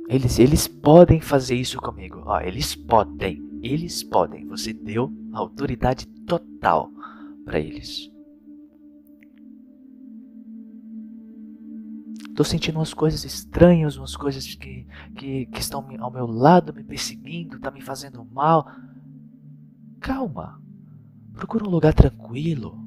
Eles, 0.10 0.40
eles 0.40 0.68
podem 0.68 1.22
fazer 1.22 1.54
isso 1.54 1.80
comigo. 1.80 2.24
Ó, 2.26 2.42
eles 2.42 2.74
podem. 2.74 3.48
Eles 3.62 4.02
podem. 4.02 4.48
Você 4.48 4.74
deu 4.74 5.14
autoridade 5.32 6.08
total 6.26 6.90
para 7.46 7.60
eles. 7.60 8.12
Estou 12.28 12.44
sentindo 12.44 12.80
umas 12.80 12.94
coisas 12.94 13.24
estranhas, 13.24 13.98
umas 13.98 14.16
coisas 14.16 14.56
que, 14.56 14.88
que, 15.16 15.46
que 15.46 15.60
estão 15.60 15.86
ao 16.00 16.12
meu 16.12 16.26
lado, 16.26 16.74
me 16.74 16.84
perseguindo, 16.84 17.60
tá 17.60 17.70
me 17.70 17.82
fazendo 17.82 18.26
mal. 18.26 18.68
Calma. 20.00 20.60
Procura 21.34 21.66
um 21.66 21.70
lugar 21.70 21.94
tranquilo. 21.94 22.80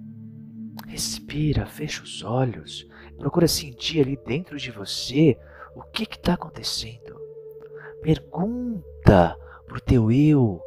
Respira, 0.88 1.66
fecha 1.66 2.02
os 2.02 2.24
olhos. 2.24 2.84
Procura 3.16 3.46
sentir 3.46 4.00
ali 4.00 4.18
dentro 4.26 4.58
de 4.58 4.72
você 4.72 5.38
o 5.74 5.82
que 5.82 6.02
está 6.02 6.34
acontecendo. 6.34 7.11
Pergunta 8.02 9.36
pro 9.66 9.80
teu 9.80 10.10
eu 10.10 10.60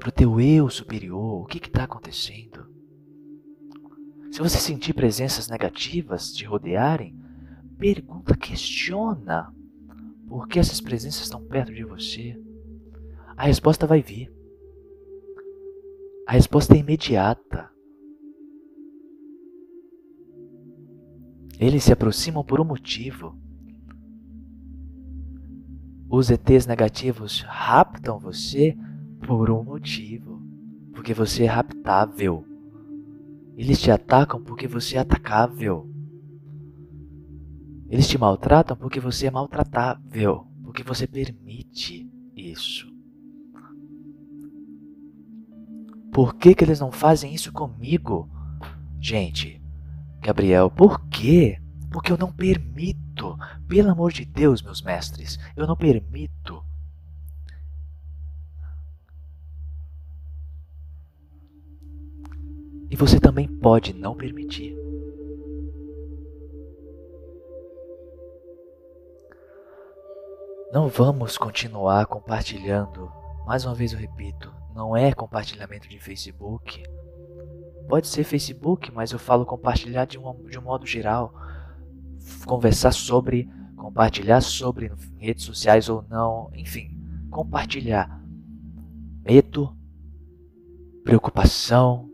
para 0.00 0.08
o 0.08 0.12
teu 0.12 0.40
eu 0.40 0.70
superior, 0.70 1.42
o 1.42 1.44
que 1.44 1.58
está 1.58 1.84
acontecendo? 1.84 2.66
Se 4.32 4.38
você 4.38 4.56
sentir 4.56 4.94
presenças 4.94 5.46
negativas 5.48 6.32
te 6.32 6.46
rodearem, 6.46 7.14
pergunta, 7.78 8.34
questiona 8.34 9.54
por 10.26 10.48
que 10.48 10.58
essas 10.58 10.80
presenças 10.80 11.24
estão 11.24 11.44
perto 11.44 11.74
de 11.74 11.84
você. 11.84 12.40
A 13.36 13.44
resposta 13.44 13.86
vai 13.86 14.00
vir. 14.00 14.32
A 16.26 16.32
resposta 16.32 16.74
é 16.74 16.78
imediata. 16.78 17.70
Eles 21.58 21.84
se 21.84 21.92
aproximam 21.92 22.42
por 22.42 22.58
um 22.58 22.64
motivo. 22.64 23.36
Os 26.10 26.28
ETs 26.28 26.66
negativos 26.66 27.42
raptam 27.42 28.18
você 28.18 28.76
por 29.28 29.48
um 29.48 29.62
motivo. 29.62 30.42
Porque 30.92 31.14
você 31.14 31.44
é 31.44 31.46
raptável. 31.46 32.44
Eles 33.56 33.80
te 33.80 33.92
atacam 33.92 34.42
porque 34.42 34.66
você 34.66 34.96
é 34.96 35.00
atacável. 35.00 35.88
Eles 37.88 38.08
te 38.08 38.18
maltratam 38.18 38.76
porque 38.76 38.98
você 38.98 39.26
é 39.26 39.30
maltratável, 39.30 40.46
porque 40.62 40.82
você 40.82 41.06
permite 41.06 42.10
isso. 42.34 42.88
Por 46.12 46.34
que, 46.34 46.54
que 46.54 46.64
eles 46.64 46.80
não 46.80 46.90
fazem 46.90 47.34
isso 47.34 47.52
comigo? 47.52 48.28
Gente, 49.00 49.62
Gabriel, 50.20 50.70
por 50.70 51.08
quê? 51.08 51.59
Porque 51.90 52.12
eu 52.12 52.18
não 52.18 52.32
permito. 52.32 53.36
Pelo 53.68 53.90
amor 53.90 54.12
de 54.12 54.24
Deus, 54.24 54.62
meus 54.62 54.82
mestres, 54.82 55.38
eu 55.56 55.66
não 55.66 55.76
permito. 55.76 56.64
E 62.90 62.96
você 62.96 63.20
também 63.20 63.46
pode 63.46 63.92
não 63.92 64.16
permitir. 64.16 64.76
Não 70.72 70.88
vamos 70.88 71.36
continuar 71.36 72.06
compartilhando. 72.06 73.10
Mais 73.44 73.64
uma 73.64 73.74
vez 73.74 73.92
eu 73.92 73.98
repito, 73.98 74.52
não 74.72 74.96
é 74.96 75.12
compartilhamento 75.12 75.88
de 75.88 75.98
Facebook. 75.98 76.82
Pode 77.88 78.06
ser 78.06 78.22
Facebook, 78.22 78.92
mas 78.92 79.10
eu 79.10 79.18
falo 79.18 79.44
compartilhar 79.44 80.04
de 80.04 80.16
um, 80.16 80.44
de 80.44 80.58
um 80.58 80.62
modo 80.62 80.86
geral. 80.86 81.34
Conversar 82.44 82.92
sobre, 82.92 83.48
compartilhar 83.76 84.40
sobre 84.40 84.92
em 85.18 85.24
redes 85.24 85.44
sociais 85.44 85.88
ou 85.88 86.04
não, 86.08 86.50
enfim, 86.54 86.96
compartilhar. 87.30 88.20
Medo, 89.24 89.76
preocupação. 91.04 92.08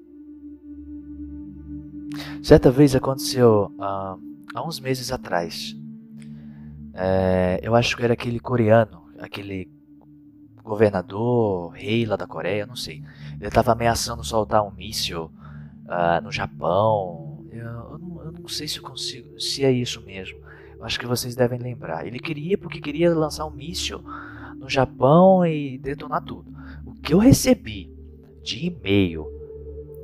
Certa 2.43 2.71
vez 2.71 2.95
aconteceu 2.95 3.73
uh, 3.79 4.21
há 4.55 4.67
uns 4.67 4.81
meses 4.81 5.13
atrás. 5.13 5.77
É, 6.95 7.61
eu 7.63 7.75
acho 7.75 7.95
que 7.97 8.03
era 8.03 8.15
aquele 8.15 8.41
coreano, 8.41 9.03
aquele 9.19 9.71
governador, 10.63 11.71
rei 11.73 12.05
lá 12.07 12.17
da 12.17 12.27
Coreia, 12.27 12.67
não 12.67 12.75
sei. 12.75 13.03
Ele 13.39 13.49
estava 13.49 13.73
ameaçando 13.73 14.25
soltar 14.25 14.63
um 14.67 14.71
míssil 14.71 15.31
uh, 15.85 16.23
no 16.23 16.33
Japão. 16.33 17.26
Eu, 17.57 17.67
eu, 17.67 17.99
não, 17.99 18.25
eu, 18.25 18.33
não, 18.33 18.49
sei 18.49 18.69
se 18.69 18.79
eu 18.79 18.83
consigo, 18.83 19.41
se 19.41 19.65
é 19.65 19.71
isso 19.71 20.01
mesmo. 20.03 20.39
Eu 20.79 20.85
acho 20.85 20.99
que 20.99 21.07
vocês 21.07 21.35
devem 21.35 21.59
lembrar. 21.59 22.07
Ele 22.07 22.19
queria 22.19 22.59
porque 22.59 22.81
queria 22.81 23.15
lançar 23.15 23.47
um 23.47 23.51
míssil 23.51 24.03
no 24.57 24.69
Japão 24.69 25.45
e 25.47 25.79
detonar 25.79 26.23
tudo. 26.23 26.53
O 26.85 26.93
que 26.95 27.15
eu 27.15 27.19
recebi 27.19 27.91
de 28.43 28.67
e-mail, 28.67 29.27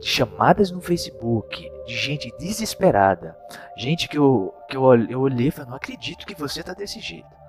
de 0.00 0.06
chamadas 0.06 0.70
no 0.70 0.80
Facebook, 0.80 1.70
de 1.86 1.96
gente 1.96 2.32
desesperada, 2.38 3.36
gente 3.76 4.08
que 4.08 4.18
eu, 4.18 4.52
que 4.68 4.76
eu, 4.76 4.82
eu 5.08 5.20
olhei 5.20 5.48
e 5.48 5.50
falei, 5.50 5.70
não 5.70 5.76
acredito 5.76 6.26
que 6.26 6.34
você 6.34 6.62
tá 6.62 6.74
desse 6.74 7.00
jeito. 7.00 7.42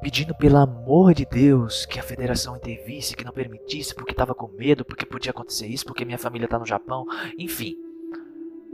Pedindo 0.00 0.32
pelo 0.32 0.58
amor 0.58 1.12
de 1.12 1.26
Deus 1.26 1.84
que 1.84 1.98
a 1.98 2.02
federação 2.04 2.56
intervisse, 2.56 3.16
que 3.16 3.24
não 3.24 3.32
permitisse, 3.32 3.94
porque 3.94 4.12
estava 4.12 4.32
com 4.32 4.46
medo, 4.46 4.84
porque 4.84 5.04
podia 5.04 5.32
acontecer 5.32 5.66
isso, 5.66 5.84
porque 5.84 6.04
minha 6.04 6.18
família 6.18 6.44
está 6.44 6.58
no 6.58 6.66
Japão, 6.66 7.04
enfim. 7.36 7.74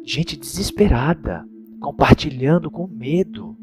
Gente 0.05 0.37
desesperada, 0.37 1.45
compartilhando 1.81 2.71
com 2.71 2.87
medo. 2.87 3.57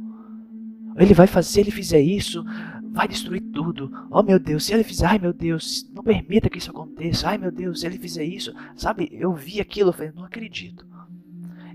Ele 0.98 1.14
vai 1.14 1.28
fazer, 1.28 1.50
se 1.50 1.60
ele 1.60 1.72
fizer 1.72 2.02
isso, 2.02 2.44
vai 2.92 3.08
destruir 3.08 3.42
tudo. 3.54 3.92
Oh 4.10 4.24
meu 4.24 4.40
Deus, 4.40 4.66
se 4.66 4.74
ele 4.74 4.84
fizer, 4.84 5.06
ai 5.06 5.20
meu 5.20 5.34
Deus, 5.34 5.90
não 5.94 6.04
permita 6.04 6.50
que 6.50 6.58
isso 6.58 6.72
aconteça. 6.72 7.30
Ai 7.30 7.38
meu 7.38 7.52
Deus, 7.52 7.82
se 7.82 7.86
ele 7.86 7.98
fizer 7.98 8.26
isso, 8.26 8.54
sabe? 8.76 9.08
Eu 9.12 9.34
vi 9.34 9.62
aquilo, 9.62 9.90
eu 9.90 9.94
falei, 9.94 10.12
não 10.14 10.26
acredito. 10.26 10.86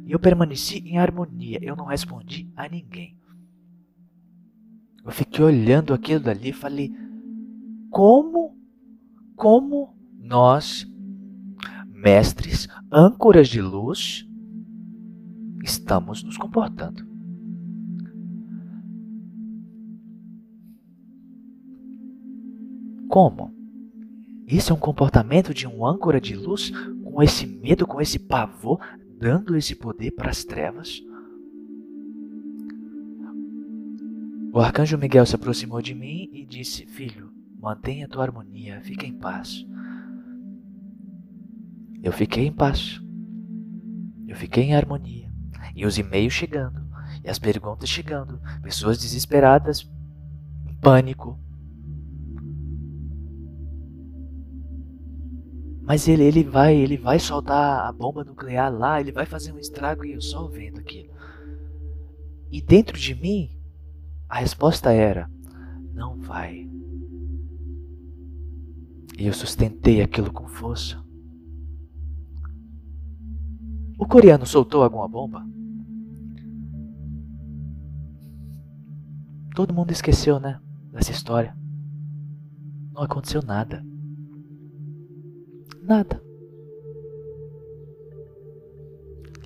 E 0.05 0.13
eu 0.13 0.19
permaneci 0.19 0.79
em 0.87 0.99
harmonia, 0.99 1.59
eu 1.63 1.75
não 1.75 1.87
respondi 1.87 2.49
a 2.57 2.69
ninguém. 2.69 3.17
Eu 5.05 5.13
fiquei 5.13 5.45
olhando 5.45 5.95
aquilo 5.95 6.21
dali 6.21 6.51
e 6.51 6.53
falei: 6.53 6.93
como, 7.91 8.57
como 9.37 9.97
nós, 10.19 10.87
mestres, 11.89 12.69
âncoras 12.91 13.49
de 13.49 13.61
luz, 13.63 14.26
estamos 15.67 16.23
nos 16.23 16.37
comportando? 16.37 17.05
Como? 23.09 23.55
Isso 24.47 24.73
é 24.73 24.77
um 24.77 24.79
comportamento 24.79 25.53
de 25.53 25.67
um 25.67 25.85
âncora 25.85 26.21
de 26.21 26.37
luz 26.37 26.71
com 27.03 27.23
esse 27.23 27.47
medo, 27.47 27.87
com 27.87 28.01
esse 28.01 28.19
pavor 28.19 28.81
dando 29.19 29.57
esse 29.57 29.75
poder 29.75 30.13
para 30.13 30.31
as 30.31 30.45
trevas? 30.45 31.03
O 34.53 34.61
arcanjo 34.61 34.97
Miguel 34.97 35.27
se 35.27 35.35
aproximou 35.35 35.83
de 35.83 35.95
mim 35.95 36.31
e 36.33 36.47
disse: 36.47 36.87
Filho, 36.87 37.31
mantenha 37.61 38.09
tua 38.09 38.23
harmonia, 38.23 38.81
fique 38.83 39.05
em 39.05 39.13
paz. 39.13 39.67
Eu 42.03 42.13
fiquei 42.13 42.47
em 42.47 42.53
paz. 42.53 43.01
Eu 44.29 44.37
fiquei 44.37 44.65
em 44.65 44.75
harmonia. 44.75 45.26
E 45.75 45.85
os 45.85 45.99
e-mails 45.99 46.33
chegando, 46.33 46.83
e 47.25 47.31
as 47.31 47.39
perguntas 47.39 47.89
chegando, 47.89 48.41
pessoas 48.63 48.99
desesperadas, 48.99 49.89
em 50.67 50.75
pânico, 50.75 51.39
Mas 55.87 56.09
ele, 56.09 56.25
ele 56.25 56.43
vai, 56.43 56.75
ele 56.75 56.97
vai 56.97 57.21
soltar 57.21 57.87
a 57.87 57.93
bomba 57.93 58.25
nuclear 58.25 58.77
lá, 58.77 59.01
ele 59.01 59.13
vai 59.13 59.25
fazer 59.25 59.53
um 59.53 59.59
estrago 59.59 60.05
e 60.05 60.15
eu 60.15 60.21
só 60.21 60.49
vendo 60.49 60.81
aquilo. 60.81 61.15
E 62.51 62.61
dentro 62.61 62.99
de 62.99 63.15
mim, 63.15 63.57
a 64.29 64.41
resposta 64.41 64.93
era: 64.93 65.31
não 65.95 66.21
vai. 66.21 66.69
E 69.17 69.29
eu 69.29 69.33
sustentei 69.33 70.03
aquilo 70.03 70.33
com 70.33 70.49
força. 70.49 71.06
O 73.99 74.07
coreano 74.07 74.47
soltou 74.47 74.83
alguma 74.83 75.09
bomba? 75.09 75.45
Todo 79.55 79.73
mundo 79.73 79.91
esqueceu, 79.91 80.39
né? 80.39 80.61
Dessa 80.93 81.13
história. 81.13 81.57
Não 82.93 83.03
aconteceu 83.03 83.43
nada. 83.43 83.85
Nada. 85.83 86.23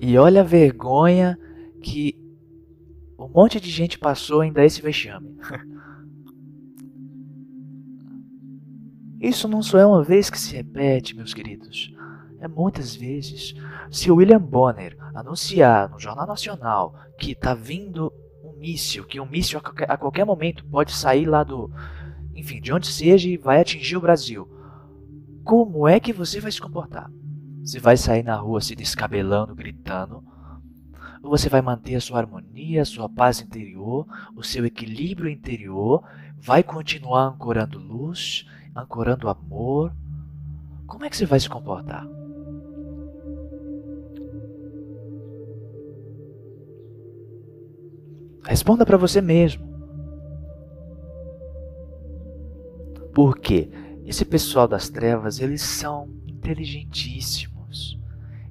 E 0.01 0.17
olha 0.17 0.41
a 0.41 0.43
vergonha 0.43 1.37
que 1.81 2.19
um 3.17 3.27
monte 3.29 3.59
de 3.59 3.69
gente 3.69 3.99
passou 3.99 4.41
ainda 4.41 4.65
esse 4.65 4.81
vexame. 4.81 5.37
Isso 9.21 9.47
não 9.47 9.61
só 9.61 9.77
é 9.77 9.85
uma 9.85 10.03
vez 10.03 10.29
que 10.29 10.39
se 10.39 10.55
repete, 10.55 11.15
meus 11.15 11.33
queridos. 11.33 11.93
É 12.41 12.47
muitas 12.47 12.93
vezes. 12.93 13.53
Se 13.89 14.11
o 14.11 14.15
William 14.15 14.41
Bonner 14.41 14.97
anunciar 15.15 15.89
no 15.89 15.99
Jornal 15.99 16.27
Nacional 16.27 16.95
que 17.17 17.31
está 17.31 17.53
vindo 17.53 18.11
um 18.43 18.59
míssil, 18.59 19.05
que 19.05 19.19
um 19.19 19.25
míssil 19.25 19.59
a 19.59 19.61
qualquer, 19.61 19.89
a 19.91 19.95
qualquer 19.95 20.25
momento 20.25 20.65
pode 20.65 20.91
sair 20.91 21.25
lá 21.25 21.43
do. 21.43 21.71
Enfim, 22.35 22.59
de 22.59 22.73
onde 22.73 22.87
seja 22.87 23.29
e 23.29 23.37
vai 23.37 23.61
atingir 23.61 23.95
o 23.95 24.01
Brasil 24.01 24.49
como 25.43 25.87
é 25.87 25.99
que 25.99 26.13
você 26.13 26.39
vai 26.39 26.51
se 26.51 26.61
comportar? 26.61 27.11
Você 27.63 27.79
vai 27.79 27.97
sair 27.97 28.23
na 28.23 28.35
rua 28.35 28.61
se 28.61 28.75
descabelando, 28.75 29.55
gritando? 29.55 30.23
Ou 31.21 31.29
você 31.29 31.49
vai 31.49 31.61
manter 31.61 31.95
a 31.95 32.01
sua 32.01 32.19
harmonia, 32.19 32.81
a 32.81 32.85
sua 32.85 33.09
paz 33.09 33.41
interior, 33.41 34.07
o 34.35 34.43
seu 34.43 34.65
equilíbrio 34.65 35.29
interior, 35.29 36.03
vai 36.37 36.63
continuar 36.63 37.25
ancorando 37.25 37.77
luz, 37.77 38.45
ancorando 38.75 39.29
amor? 39.29 39.93
Como 40.87 41.05
é 41.05 41.09
que 41.09 41.17
você 41.17 41.25
vai 41.25 41.39
se 41.39 41.49
comportar? 41.49 42.07
Responda 48.43 48.85
para 48.85 48.97
você 48.97 49.21
mesmo. 49.21 49.69
Por 53.13 53.37
quê? 53.37 53.69
Esse 54.05 54.25
pessoal 54.25 54.67
das 54.67 54.89
trevas, 54.89 55.39
eles 55.39 55.61
são 55.61 56.09
inteligentíssimos. 56.27 57.99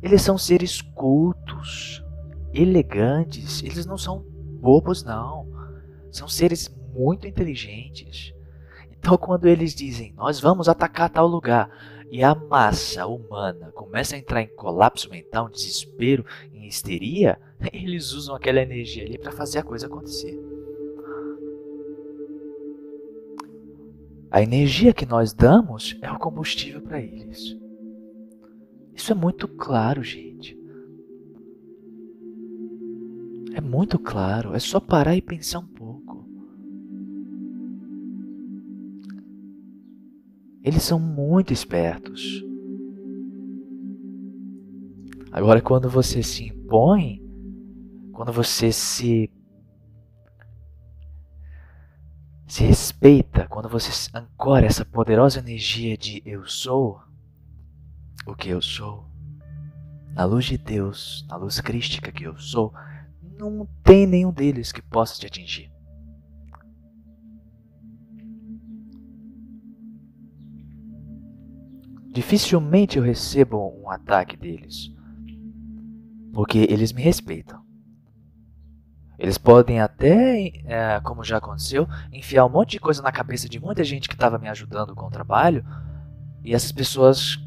Eles 0.02 0.22
são 0.22 0.38
seres 0.38 0.80
cultos, 0.80 2.04
elegantes. 2.52 3.62
Eles 3.62 3.84
não 3.84 3.98
são 3.98 4.24
bobos, 4.60 5.02
não. 5.02 5.48
São 6.10 6.28
seres 6.28 6.74
muito 6.94 7.26
inteligentes. 7.26 8.34
Então, 8.90 9.16
quando 9.16 9.46
eles 9.46 9.74
dizem, 9.74 10.12
nós 10.14 10.38
vamos 10.40 10.68
atacar 10.68 11.08
tal 11.08 11.26
lugar, 11.26 11.70
e 12.10 12.24
a 12.24 12.34
massa 12.34 13.06
humana 13.06 13.70
começa 13.72 14.16
a 14.16 14.18
entrar 14.18 14.42
em 14.42 14.48
colapso 14.48 15.08
mental, 15.08 15.48
em 15.48 15.52
desespero, 15.52 16.24
em 16.52 16.66
histeria, 16.66 17.38
eles 17.72 18.12
usam 18.12 18.34
aquela 18.34 18.60
energia 18.60 19.04
ali 19.04 19.16
para 19.16 19.30
fazer 19.30 19.58
a 19.58 19.62
coisa 19.62 19.86
acontecer. 19.86 20.38
A 24.30 24.42
energia 24.42 24.92
que 24.92 25.06
nós 25.06 25.32
damos 25.32 25.96
é 26.02 26.10
o 26.10 26.18
combustível 26.18 26.80
para 26.80 27.00
eles. 27.00 27.56
Isso 28.94 29.12
é 29.12 29.14
muito 29.14 29.48
claro, 29.48 30.02
gente. 30.04 30.58
É 33.54 33.60
muito 33.60 33.98
claro, 33.98 34.54
é 34.54 34.58
só 34.60 34.78
parar 34.78 35.16
e 35.16 35.22
pensar 35.22 35.58
um 35.58 35.66
Eles 40.62 40.82
são 40.82 40.98
muito 40.98 41.52
espertos. 41.52 42.44
Agora, 45.32 45.60
quando 45.60 45.88
você 45.88 46.22
se 46.22 46.48
impõe, 46.48 47.22
quando 48.12 48.32
você 48.32 48.72
se 48.72 49.30
se 52.46 52.64
respeita, 52.64 53.46
quando 53.46 53.68
você 53.68 54.10
ancora 54.12 54.66
essa 54.66 54.84
poderosa 54.84 55.38
energia 55.38 55.96
de 55.96 56.20
eu 56.26 56.44
sou 56.48 57.00
o 58.26 58.34
que 58.34 58.48
eu 58.48 58.60
sou, 58.60 59.08
na 60.12 60.24
luz 60.24 60.46
de 60.46 60.58
Deus, 60.58 61.24
na 61.28 61.36
luz 61.36 61.60
crística 61.60 62.10
que 62.10 62.24
eu 62.24 62.36
sou, 62.36 62.74
não 63.38 63.66
tem 63.84 64.04
nenhum 64.04 64.32
deles 64.32 64.72
que 64.72 64.82
possa 64.82 65.18
te 65.18 65.26
atingir. 65.26 65.70
Dificilmente 72.10 72.98
eu 72.98 73.04
recebo 73.04 73.72
um 73.80 73.88
ataque 73.88 74.36
deles, 74.36 74.92
porque 76.32 76.66
eles 76.68 76.92
me 76.92 77.00
respeitam. 77.00 77.60
Eles 79.16 79.38
podem 79.38 79.80
até, 79.80 80.48
é, 80.64 81.00
como 81.04 81.22
já 81.22 81.36
aconteceu, 81.36 81.86
enfiar 82.12 82.46
um 82.46 82.48
monte 82.48 82.72
de 82.72 82.80
coisa 82.80 83.02
na 83.02 83.12
cabeça 83.12 83.48
de 83.48 83.60
muita 83.60 83.84
gente 83.84 84.08
que 84.08 84.14
estava 84.14 84.38
me 84.38 84.48
ajudando 84.48 84.94
com 84.94 85.06
o 85.06 85.10
trabalho 85.10 85.64
e 86.42 86.54
essas 86.54 86.72
pessoas 86.72 87.38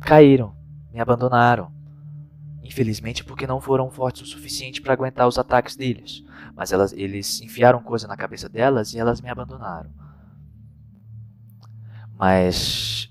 caíram, 0.00 0.54
me 0.92 1.00
abandonaram. 1.00 1.72
Infelizmente, 2.62 3.24
porque 3.24 3.46
não 3.46 3.60
foram 3.60 3.90
fortes 3.90 4.22
o 4.22 4.26
suficiente 4.26 4.82
para 4.82 4.92
aguentar 4.92 5.26
os 5.26 5.38
ataques 5.38 5.76
deles. 5.76 6.22
Mas 6.54 6.72
elas, 6.72 6.92
eles 6.92 7.40
enfiaram 7.40 7.82
coisa 7.82 8.06
na 8.06 8.16
cabeça 8.16 8.48
delas 8.48 8.92
e 8.92 8.98
elas 8.98 9.20
me 9.20 9.30
abandonaram. 9.30 9.90
Mas 12.18 13.09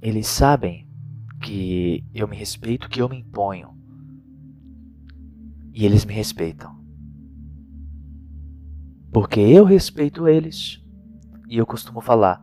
eles 0.00 0.26
sabem 0.26 0.88
que 1.42 2.04
eu 2.14 2.26
me 2.26 2.36
respeito, 2.36 2.88
que 2.88 3.00
eu 3.00 3.08
me 3.08 3.18
imponho. 3.18 3.76
E 5.72 5.84
eles 5.84 6.04
me 6.04 6.12
respeitam. 6.12 6.78
Porque 9.12 9.40
eu 9.40 9.64
respeito 9.64 10.28
eles. 10.28 10.82
E 11.48 11.56
eu 11.56 11.66
costumo 11.66 12.00
falar: 12.00 12.42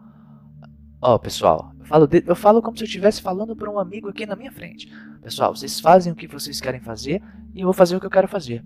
Ó, 1.02 1.16
oh, 1.16 1.20
pessoal, 1.20 1.72
eu 1.80 1.86
falo, 1.86 2.08
de, 2.08 2.24
eu 2.26 2.36
falo 2.36 2.62
como 2.62 2.78
se 2.78 2.84
eu 2.84 2.88
estivesse 2.88 3.22
falando 3.22 3.56
para 3.56 3.72
um 3.72 3.80
amigo 3.80 4.10
aqui 4.10 4.26
na 4.26 4.36
minha 4.36 4.52
frente. 4.52 4.92
Pessoal, 5.22 5.56
vocês 5.56 5.80
fazem 5.80 6.12
o 6.12 6.16
que 6.16 6.28
vocês 6.28 6.60
querem 6.60 6.82
fazer 6.82 7.22
e 7.54 7.62
eu 7.62 7.66
vou 7.66 7.74
fazer 7.74 7.96
o 7.96 8.00
que 8.00 8.06
eu 8.06 8.12
quero 8.12 8.28
fazer. 8.28 8.64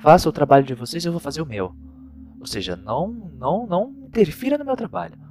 Faça 0.00 0.28
o 0.28 0.32
trabalho 0.32 0.64
de 0.64 0.74
vocês 0.74 1.04
eu 1.04 1.12
vou 1.12 1.20
fazer 1.20 1.42
o 1.42 1.46
meu. 1.46 1.74
Ou 2.38 2.46
seja, 2.46 2.76
não, 2.76 3.08
não, 3.08 3.66
não 3.66 3.90
interfira 4.04 4.58
no 4.58 4.64
meu 4.64 4.76
trabalho. 4.76 5.25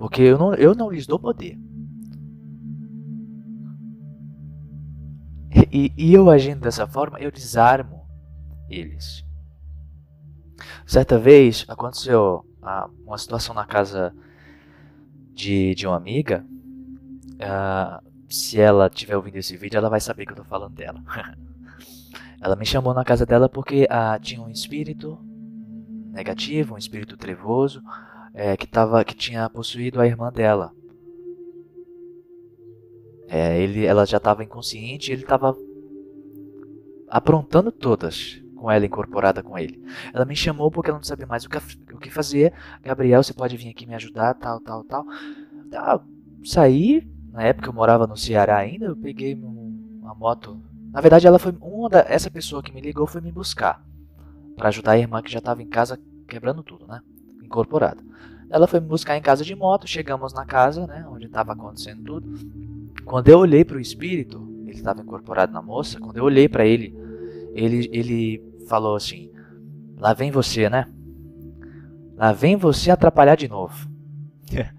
Porque 0.00 0.22
eu 0.22 0.38
não, 0.38 0.54
eu 0.54 0.74
não 0.74 0.90
lhes 0.90 1.06
dou 1.06 1.18
poder. 1.18 1.58
E, 5.70 5.92
e 5.94 6.14
eu 6.14 6.30
agindo 6.30 6.62
dessa 6.62 6.86
forma, 6.86 7.20
eu 7.20 7.30
desarmo 7.30 8.08
eles. 8.70 9.22
Certa 10.86 11.18
vez 11.18 11.66
aconteceu 11.68 12.46
ah, 12.62 12.88
uma 13.04 13.18
situação 13.18 13.54
na 13.54 13.66
casa 13.66 14.14
de, 15.34 15.74
de 15.74 15.86
uma 15.86 15.98
amiga. 15.98 16.46
Uh, 17.34 18.10
se 18.26 18.58
ela 18.58 18.86
estiver 18.86 19.16
ouvindo 19.16 19.36
esse 19.36 19.54
vídeo, 19.54 19.76
ela 19.76 19.90
vai 19.90 20.00
saber 20.00 20.24
que 20.24 20.32
eu 20.32 20.36
tô 20.36 20.44
falando 20.44 20.74
dela. 20.76 21.04
ela 22.40 22.56
me 22.56 22.64
chamou 22.64 22.94
na 22.94 23.04
casa 23.04 23.26
dela 23.26 23.50
porque 23.50 23.86
ah, 23.90 24.18
tinha 24.18 24.40
um 24.40 24.48
espírito 24.48 25.18
negativo, 26.10 26.74
um 26.74 26.78
espírito 26.78 27.18
trevoso, 27.18 27.82
é, 28.34 28.56
que, 28.56 28.66
tava, 28.66 29.04
que 29.04 29.14
tinha 29.14 29.48
possuído 29.48 30.00
a 30.00 30.06
irmã 30.06 30.32
dela. 30.32 30.72
É, 33.28 33.60
ele, 33.60 33.84
ela 33.84 34.04
já 34.04 34.16
estava 34.16 34.42
inconsciente 34.42 35.10
e 35.10 35.14
ele 35.14 35.22
estava 35.22 35.56
aprontando 37.08 37.70
todas 37.70 38.42
com 38.56 38.70
ela 38.70 38.84
incorporada 38.84 39.42
com 39.42 39.58
ele. 39.58 39.82
Ela 40.12 40.24
me 40.24 40.36
chamou 40.36 40.70
porque 40.70 40.90
ela 40.90 40.98
não 40.98 41.04
sabia 41.04 41.26
mais 41.26 41.44
o 41.44 41.48
que, 41.48 41.58
o 41.94 41.98
que 41.98 42.10
fazer. 42.10 42.52
Gabriel, 42.82 43.22
você 43.22 43.32
pode 43.32 43.56
vir 43.56 43.70
aqui 43.70 43.86
me 43.86 43.94
ajudar, 43.94 44.34
tal, 44.34 44.60
tal, 44.60 44.84
tal. 44.84 45.06
Tá, 45.70 46.02
saí, 46.44 47.08
na 47.32 47.44
época 47.44 47.68
eu 47.68 47.72
morava 47.72 48.06
no 48.06 48.16
Ceará 48.16 48.58
ainda, 48.58 48.86
eu 48.86 48.96
peguei 48.96 49.34
uma 49.34 50.14
moto. 50.14 50.60
Na 50.92 51.00
verdade, 51.00 51.26
ela 51.26 51.38
foi 51.38 51.56
uma 51.60 51.88
da, 51.88 52.00
essa 52.00 52.30
pessoa 52.30 52.62
que 52.62 52.72
me 52.72 52.80
ligou 52.80 53.06
foi 53.06 53.20
me 53.20 53.32
buscar 53.32 53.82
para 54.56 54.68
ajudar 54.68 54.92
a 54.92 54.98
irmã 54.98 55.22
que 55.22 55.32
já 55.32 55.38
estava 55.38 55.62
em 55.62 55.68
casa 55.68 55.98
quebrando 56.28 56.62
tudo, 56.62 56.86
né? 56.86 57.00
Incorporada. 57.50 58.00
Ela 58.48 58.68
foi 58.68 58.78
me 58.78 58.86
buscar 58.86 59.16
em 59.16 59.22
casa 59.22 59.44
de 59.44 59.56
moto, 59.56 59.88
chegamos 59.88 60.32
na 60.32 60.44
casa, 60.44 60.86
né, 60.86 61.04
onde 61.10 61.26
estava 61.26 61.52
acontecendo 61.52 62.04
tudo. 62.04 62.32
Quando 63.04 63.28
eu 63.28 63.40
olhei 63.40 63.64
para 63.64 63.76
o 63.76 63.80
espírito, 63.80 64.48
ele 64.62 64.76
estava 64.76 65.02
incorporado 65.02 65.52
na 65.52 65.60
moça. 65.60 65.98
Quando 65.98 66.16
eu 66.16 66.24
olhei 66.24 66.48
para 66.48 66.64
ele, 66.64 66.96
ele 67.52 67.90
ele 67.92 68.44
falou 68.68 68.94
assim: 68.94 69.32
"Lá 69.98 70.12
vem 70.12 70.30
você, 70.30 70.70
né? 70.70 70.86
Lá 72.16 72.32
vem 72.32 72.54
você 72.54 72.92
atrapalhar 72.92 73.34
de 73.34 73.48
novo." 73.48 73.90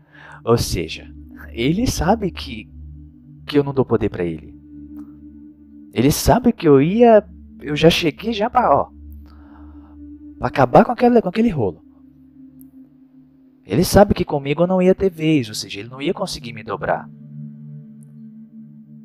Ou 0.45 0.57
seja, 0.57 1.13
ele 1.51 1.86
sabe 1.88 2.31
que, 2.31 2.69
que 3.45 3.57
eu 3.60 3.63
não 3.65 3.73
dou 3.73 3.84
poder 3.84 4.10
para 4.10 4.23
ele. 4.23 4.55
Ele 5.93 6.10
sabe 6.10 6.53
que 6.53 6.67
eu 6.67 6.81
ia. 6.81 7.21
Eu 7.60 7.75
já 7.75 7.89
cheguei 7.89 8.31
já 8.31 8.49
pra, 8.49 8.73
ó. 8.73 8.89
Pra 10.39 10.47
acabar 10.47 10.86
com 10.86 10.93
aquele, 10.93 11.21
com 11.21 11.27
aquele 11.27 11.49
rolo. 11.49 11.90
Ele 13.71 13.86
sabe 13.86 14.13
que 14.13 14.25
comigo 14.25 14.63
eu 14.63 14.67
não 14.67 14.81
ia 14.81 14.93
ter 14.93 15.10
vez, 15.10 15.47
ou 15.47 15.55
seja, 15.55 15.79
ele 15.79 15.88
não 15.88 16.01
ia 16.01 16.13
conseguir 16.13 16.51
me 16.51 16.62
dobrar. 16.62 17.10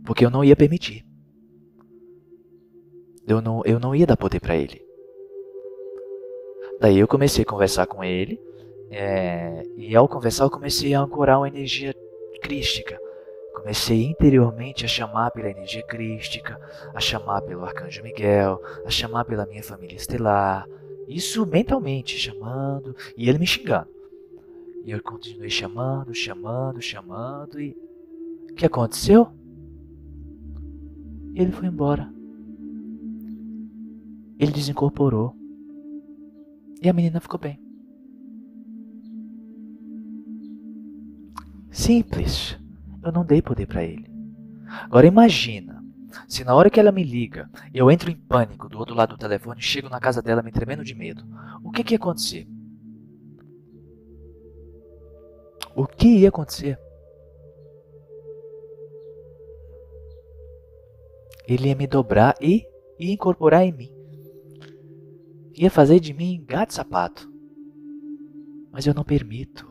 Porque 0.05 0.27
eu 0.27 0.31
não 0.31 0.43
ia 0.43 0.57
permitir. 0.57 1.07
Eu 3.29 3.41
não, 3.41 3.63
eu 3.65 3.79
não 3.79 3.95
ia 3.95 4.05
dar 4.05 4.17
poder 4.17 4.41
para 4.41 4.57
ele. 4.57 4.85
Daí 6.81 6.99
eu 6.99 7.07
comecei 7.07 7.45
a 7.45 7.47
conversar 7.47 7.87
com 7.87 8.03
ele. 8.03 8.41
É, 8.91 9.63
e 9.77 9.95
ao 9.95 10.09
conversar 10.09 10.43
eu 10.43 10.51
comecei 10.51 10.95
a 10.95 11.01
ancorar 11.01 11.39
uma 11.39 11.47
energia 11.47 11.95
crística. 12.43 13.01
Comecei 13.55 14.05
interiormente 14.05 14.85
a 14.85 14.89
chamar 14.89 15.31
pela 15.31 15.49
energia 15.49 15.85
crística, 15.85 16.61
a 16.93 16.99
chamar 16.99 17.41
pelo 17.43 17.65
arcanjo 17.65 18.03
Miguel, 18.03 18.61
a 18.85 18.91
chamar 18.91 19.27
pela 19.27 19.47
minha 19.47 19.63
família 19.63 19.95
estelar. 19.95 20.69
Isso 21.07 21.47
mentalmente, 21.47 22.19
chamando, 22.19 22.97
e 23.17 23.29
ele 23.29 23.39
me 23.39 23.47
xingando. 23.47 23.96
E 24.87 24.93
eu 24.93 25.03
continuei 25.03 25.51
chamando, 25.51 26.15
chamando, 26.15 26.81
chamando, 26.81 27.61
e 27.61 27.77
o 28.49 28.55
que 28.55 28.65
aconteceu? 28.65 29.29
Ele 31.35 31.51
foi 31.51 31.67
embora. 31.67 32.09
Ele 34.39 34.53
desincorporou. 34.53 35.35
E 36.81 36.89
a 36.89 36.93
menina 36.93 37.19
ficou 37.19 37.41
bem. 37.41 37.61
Simples. 41.73 42.57
Eu 43.03 43.11
não 43.11 43.25
dei 43.25 43.43
poder 43.43 43.67
para 43.67 43.83
ele. 43.83 44.09
Agora 44.83 45.05
imagina, 45.05 45.85
se 46.29 46.45
na 46.45 46.55
hora 46.55 46.71
que 46.71 46.79
ela 46.79 46.93
me 46.93 47.03
liga, 47.03 47.51
eu 47.75 47.91
entro 47.91 48.09
em 48.09 48.17
pânico 48.17 48.69
do 48.69 48.79
outro 48.79 48.95
lado 48.95 49.17
do 49.17 49.19
telefone, 49.19 49.61
chego 49.61 49.89
na 49.89 49.99
casa 49.99 50.23
dela 50.23 50.45
me 50.45 50.53
tremendo 50.53 50.85
de 50.85 50.95
medo. 50.95 51.25
O 51.65 51.73
que, 51.73 51.83
que 51.83 51.95
ia 51.95 51.99
acontecer? 51.99 52.47
O 55.77 55.87
que 55.87 56.09
ia 56.09 56.31
acontecer? 56.31 56.79
Ele 61.47 61.69
ia 61.69 61.75
me 61.75 61.87
dobrar 61.87 62.35
e 62.41 62.67
ia 62.99 63.13
incorporar 63.13 63.63
em 63.63 63.73
mim. 63.73 63.93
Ia 65.55 65.71
fazer 65.71 66.01
de 66.01 66.15
mim 66.15 66.43
gato 66.49 66.73
sapato. 66.73 67.31
Mas 68.73 68.87
eu 68.87 68.95
não 68.95 69.05
permito. 69.05 69.69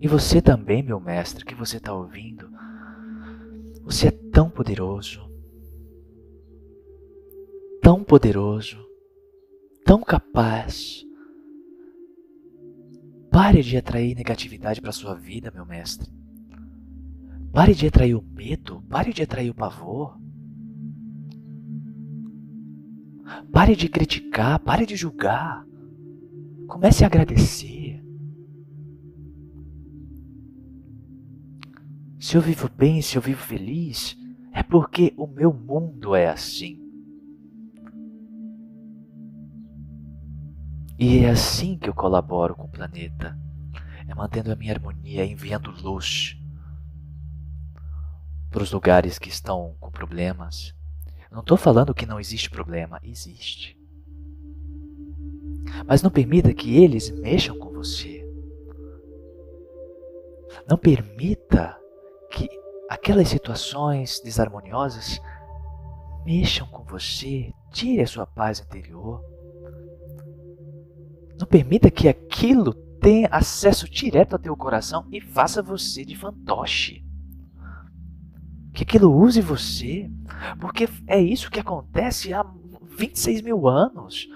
E 0.00 0.08
você 0.08 0.42
também, 0.42 0.82
meu 0.82 0.98
mestre, 0.98 1.44
que 1.44 1.54
você 1.54 1.76
está 1.76 1.94
ouvindo, 1.94 2.50
você 3.84 4.08
é 4.08 4.10
tão 4.10 4.50
poderoso, 4.50 5.20
tão 7.80 8.02
poderoso, 8.02 8.84
tão 9.84 10.00
capaz. 10.00 11.04
Pare 13.32 13.62
de 13.62 13.78
atrair 13.78 14.14
negatividade 14.14 14.78
para 14.78 14.92
sua 14.92 15.14
vida, 15.14 15.50
meu 15.54 15.64
mestre. 15.64 16.12
Pare 17.50 17.74
de 17.74 17.86
atrair 17.86 18.14
o 18.14 18.22
medo, 18.22 18.82
pare 18.90 19.10
de 19.10 19.22
atrair 19.22 19.48
o 19.48 19.54
pavor. 19.54 20.20
Pare 23.50 23.74
de 23.74 23.88
criticar, 23.88 24.58
pare 24.58 24.84
de 24.84 24.96
julgar. 24.96 25.66
Comece 26.66 27.04
a 27.04 27.06
agradecer. 27.06 28.04
Se 32.20 32.36
eu 32.36 32.42
vivo 32.42 32.68
bem, 32.76 33.00
se 33.00 33.16
eu 33.16 33.22
vivo 33.22 33.40
feliz, 33.40 34.14
é 34.52 34.62
porque 34.62 35.14
o 35.16 35.26
meu 35.26 35.54
mundo 35.54 36.14
é 36.14 36.28
assim. 36.28 36.91
E 41.04 41.24
é 41.24 41.30
assim 41.30 41.76
que 41.76 41.88
eu 41.90 41.94
colaboro 41.94 42.54
com 42.54 42.62
o 42.62 42.70
planeta. 42.70 43.36
É 44.08 44.14
mantendo 44.14 44.52
a 44.52 44.54
minha 44.54 44.72
harmonia, 44.72 45.26
enviando 45.26 45.74
luz 45.82 46.38
para 48.48 48.62
os 48.62 48.70
lugares 48.70 49.18
que 49.18 49.28
estão 49.28 49.74
com 49.80 49.90
problemas. 49.90 50.72
Não 51.28 51.40
estou 51.40 51.56
falando 51.56 51.92
que 51.92 52.06
não 52.06 52.20
existe 52.20 52.48
problema, 52.48 53.00
existe. 53.02 53.76
Mas 55.88 56.02
não 56.02 56.10
permita 56.10 56.54
que 56.54 56.80
eles 56.80 57.10
mexam 57.10 57.58
com 57.58 57.72
você. 57.72 58.24
Não 60.70 60.78
permita 60.78 61.76
que 62.30 62.48
aquelas 62.88 63.26
situações 63.26 64.20
desarmoniosas 64.20 65.20
mexam 66.24 66.68
com 66.68 66.84
você, 66.84 67.52
tire 67.72 68.02
a 68.02 68.06
sua 68.06 68.24
paz 68.24 68.60
interior. 68.60 69.31
Não 71.42 71.48
permita 71.48 71.90
que 71.90 72.06
aquilo 72.06 72.72
tenha 73.00 73.26
acesso 73.32 73.90
direto 73.90 74.34
ao 74.34 74.38
teu 74.38 74.56
coração 74.56 75.08
e 75.10 75.20
faça 75.20 75.60
você 75.60 76.04
de 76.04 76.14
fantoche. 76.14 77.04
Que 78.72 78.84
aquilo 78.84 79.12
use 79.12 79.40
você, 79.40 80.08
porque 80.60 80.88
é 81.04 81.20
isso 81.20 81.50
que 81.50 81.58
acontece 81.58 82.32
há 82.32 82.46
26 82.96 83.42
mil 83.42 83.66
anos. 83.66 84.28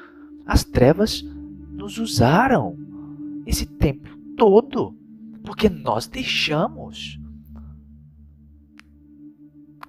As 0.44 0.64
trevas 0.64 1.22
nos 1.70 1.96
usaram 1.96 2.76
esse 3.46 3.66
tempo 3.66 4.08
todo, 4.36 4.92
porque 5.44 5.68
nós 5.68 6.08
deixamos. 6.08 7.20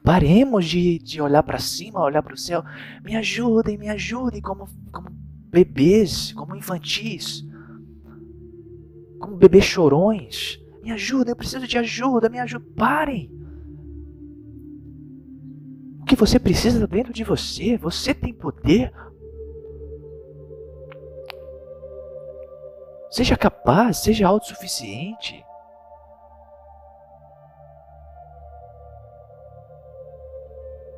Paremos 0.04 0.66
de, 0.68 1.00
de 1.00 1.20
olhar 1.20 1.42
para 1.42 1.58
cima, 1.58 2.00
olhar 2.00 2.22
para 2.22 2.36
o 2.36 2.38
céu. 2.38 2.64
Me 3.04 3.16
ajudem, 3.16 3.76
me 3.76 3.90
ajudem, 3.90 4.40
como, 4.40 4.70
como 4.92 5.10
bebês, 5.50 6.34
como 6.34 6.56
infantis, 6.56 7.46
como 9.20 9.36
bebês 9.36 9.66
chorões. 9.66 10.60
Me 10.84 10.92
ajudem, 10.92 11.32
eu 11.32 11.36
preciso 11.36 11.68
de 11.68 11.78
ajuda, 11.78 12.30
me 12.30 12.40
ajuda. 12.40 12.66
Parem. 12.76 13.32
O 16.02 16.06
que 16.06 16.16
você 16.16 16.40
precisa 16.40 16.88
dentro 16.88 17.12
de 17.12 17.24
você, 17.24 17.78
você 17.78 18.14
tem 18.14 18.34
poder 18.34 18.92
Seja 23.10 23.38
capaz, 23.38 23.98
seja 23.98 24.28
autossuficiente. 24.28 25.44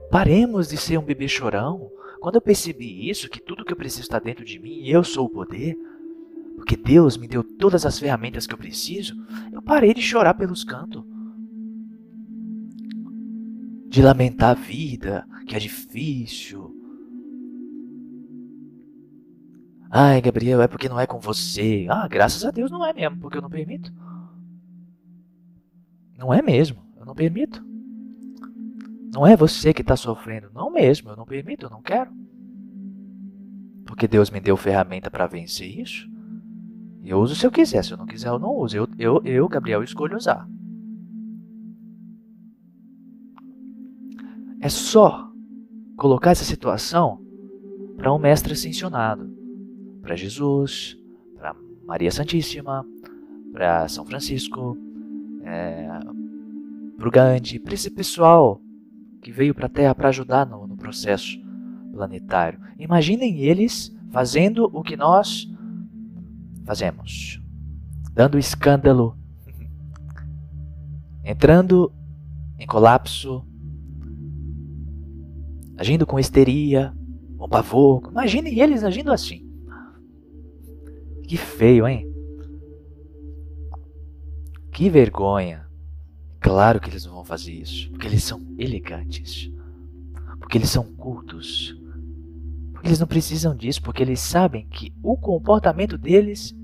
Paremos 0.09 0.69
de 0.69 0.77
ser 0.77 0.97
um 0.97 1.03
bebê 1.03 1.27
chorão. 1.27 1.91
Quando 2.19 2.35
eu 2.35 2.41
percebi 2.41 3.09
isso, 3.09 3.29
que 3.29 3.41
tudo 3.41 3.63
que 3.63 3.71
eu 3.71 3.77
preciso 3.77 4.01
está 4.01 4.19
dentro 4.19 4.43
de 4.43 4.59
mim 4.59 4.81
e 4.81 4.91
eu 4.91 5.03
sou 5.03 5.25
o 5.25 5.29
poder, 5.29 5.77
porque 6.55 6.75
Deus 6.75 7.17
me 7.17 7.27
deu 7.27 7.43
todas 7.43 7.85
as 7.85 7.97
ferramentas 7.97 8.45
que 8.45 8.53
eu 8.53 8.57
preciso, 8.57 9.15
eu 9.51 9.61
parei 9.61 9.93
de 9.93 10.01
chorar 10.01 10.33
pelos 10.33 10.63
cantos. 10.63 11.03
De 13.87 14.01
lamentar 14.01 14.51
a 14.51 14.53
vida, 14.53 15.25
que 15.47 15.55
é 15.55 15.59
difícil, 15.59 16.79
Ai, 19.91 20.21
Gabriel, 20.21 20.61
é 20.61 20.67
porque 20.67 20.87
não 20.87 20.99
é 20.99 21.07
com 21.07 21.19
você. 21.19 21.87
Ah, 21.89 22.07
graças 22.07 22.45
a 22.45 22.51
Deus 22.51 22.69
não 22.69 22.85
é 22.85 22.93
mesmo, 22.93 23.17
porque 23.17 23.37
eu 23.37 23.41
não 23.41 23.49
permito. 23.49 23.91
Não 26.15 26.31
é 26.31 26.41
mesmo, 26.41 26.77
eu 26.95 27.05
não 27.05 27.15
permito. 27.15 27.65
Não 29.11 29.25
é 29.25 29.35
você 29.35 29.73
que 29.73 29.81
está 29.81 29.95
sofrendo, 29.95 30.51
não 30.53 30.71
mesmo, 30.71 31.09
eu 31.09 31.15
não 31.15 31.25
permito, 31.25 31.65
eu 31.65 31.69
não 31.69 31.81
quero. 31.81 32.11
Porque 33.85 34.07
Deus 34.07 34.29
me 34.29 34.39
deu 34.39 34.55
ferramenta 34.55 35.09
para 35.09 35.25
vencer 35.25 35.67
isso. 35.79 36.07
Eu 37.03 37.19
uso 37.19 37.35
se 37.35 37.45
eu 37.45 37.51
quiser, 37.51 37.83
se 37.83 37.91
eu 37.91 37.97
não 37.97 38.05
quiser, 38.05 38.27
eu 38.27 38.37
não 38.37 38.55
uso. 38.55 38.77
Eu, 38.77 38.87
eu, 38.99 39.21
eu 39.25 39.47
Gabriel, 39.47 39.81
escolho 39.81 40.15
usar. 40.15 40.47
É 44.61 44.69
só 44.69 45.31
colocar 45.97 46.31
essa 46.31 46.43
situação 46.43 47.19
para 47.97 48.13
um 48.13 48.19
mestre 48.19 48.53
ascensionado 48.53 49.27
para 50.01 50.15
Jesus, 50.15 50.97
para 51.35 51.55
Maria 51.85 52.11
Santíssima, 52.11 52.85
para 53.51 53.87
São 53.87 54.05
Francisco, 54.05 54.77
é, 55.43 55.87
para 56.97 57.07
o 57.07 57.11
Gandhi, 57.11 57.59
para 57.59 57.73
esse 57.73 57.89
pessoal 57.89 58.61
que 59.21 59.31
veio 59.31 59.53
para 59.53 59.65
a 59.65 59.69
Terra 59.69 59.95
para 59.95 60.09
ajudar 60.09 60.45
no, 60.45 60.65
no 60.65 60.77
processo 60.77 61.39
planetário. 61.91 62.59
Imaginem 62.77 63.39
eles 63.39 63.95
fazendo 64.11 64.69
o 64.73 64.81
que 64.81 64.95
nós 64.95 65.47
fazemos, 66.65 67.41
dando 68.13 68.37
escândalo, 68.37 69.17
entrando 71.23 71.91
em 72.57 72.65
colapso, 72.65 73.45
agindo 75.77 76.05
com 76.05 76.19
histeria, 76.19 76.93
com 77.37 77.47
pavor. 77.47 78.09
Imaginem 78.11 78.59
eles 78.59 78.83
agindo 78.83 79.11
assim. 79.11 79.47
Que 81.23 81.37
feio, 81.37 81.87
hein? 81.87 82.11
Que 84.71 84.89
vergonha. 84.89 85.68
Claro 86.39 86.79
que 86.79 86.89
eles 86.89 87.05
não 87.05 87.13
vão 87.13 87.25
fazer 87.25 87.51
isso, 87.51 87.89
porque 87.89 88.07
eles 88.07 88.23
são 88.23 88.41
elegantes. 88.57 89.51
Porque 90.39 90.57
eles 90.57 90.69
são 90.69 90.83
cultos. 90.83 91.75
Porque 92.71 92.87
eles 92.87 92.99
não 92.99 93.07
precisam 93.07 93.55
disso, 93.55 93.81
porque 93.81 94.01
eles 94.01 94.21
sabem 94.21 94.67
que 94.67 94.93
o 95.03 95.17
comportamento 95.17 95.97
deles 95.97 96.55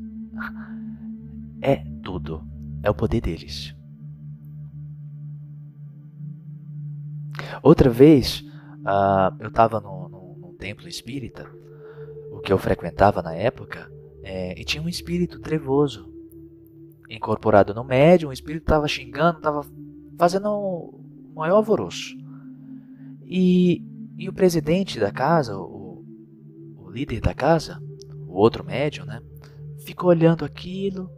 é 1.62 1.84
tudo. 2.02 2.42
É 2.82 2.90
o 2.90 2.96
poder 2.96 3.20
deles. 3.20 3.76
Outra 7.62 7.90
vez, 7.90 8.42
uh, 8.82 9.36
eu 9.40 9.50
estava 9.50 9.82
num 9.82 10.56
templo 10.58 10.88
espírita, 10.88 11.50
o 12.32 12.40
que 12.40 12.54
eu 12.54 12.58
frequentava 12.58 13.22
na 13.22 13.34
época, 13.34 13.92
é, 14.24 14.60
e 14.60 14.64
tinha 14.64 14.82
um 14.82 14.90
espírito 14.90 15.40
trevoso 15.40 16.14
incorporado 17.10 17.74
no 17.74 17.84
médium. 17.84 18.30
O 18.30 18.34
espírito 18.34 18.64
estava 18.64 18.88
xingando, 18.88 19.38
estava 19.38 19.66
fazendo 20.18 20.49
o 20.49 21.34
maior 21.36 21.58
alvoroço. 21.58 22.16
E, 23.24 23.82
e 24.18 24.30
o 24.30 24.34
presidente 24.34 24.99
da 24.99 25.12
casa, 25.12 25.58
o, 25.58 26.03
o 26.78 26.89
líder 26.89 27.22
da 27.22 27.34
casa, 27.34 27.82
o 28.28 28.34
outro 28.34 28.64
médium, 28.64 29.06
né? 29.06 29.22
Ficou 29.80 30.10
olhando 30.10 30.45
aquilo, 30.45 31.10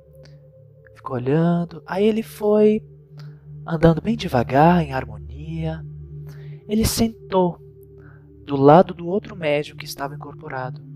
ficou 0.96 1.16
olhando. 1.16 1.82
Aí 1.86 2.06
ele 2.06 2.24
foi 2.24 2.84
andando 3.66 4.02
bem 4.02 4.16
devagar, 4.16 4.82
em 4.84 4.94
harmonia. 4.94 5.86
Ele 6.68 6.86
sentou 6.86 7.60
do 8.46 8.56
lado 8.56 8.94
do 8.94 9.08
outro 9.08 9.36
médium 9.36 9.78
que 9.78 9.86
estava 9.86 10.16
incorporado 10.16 10.87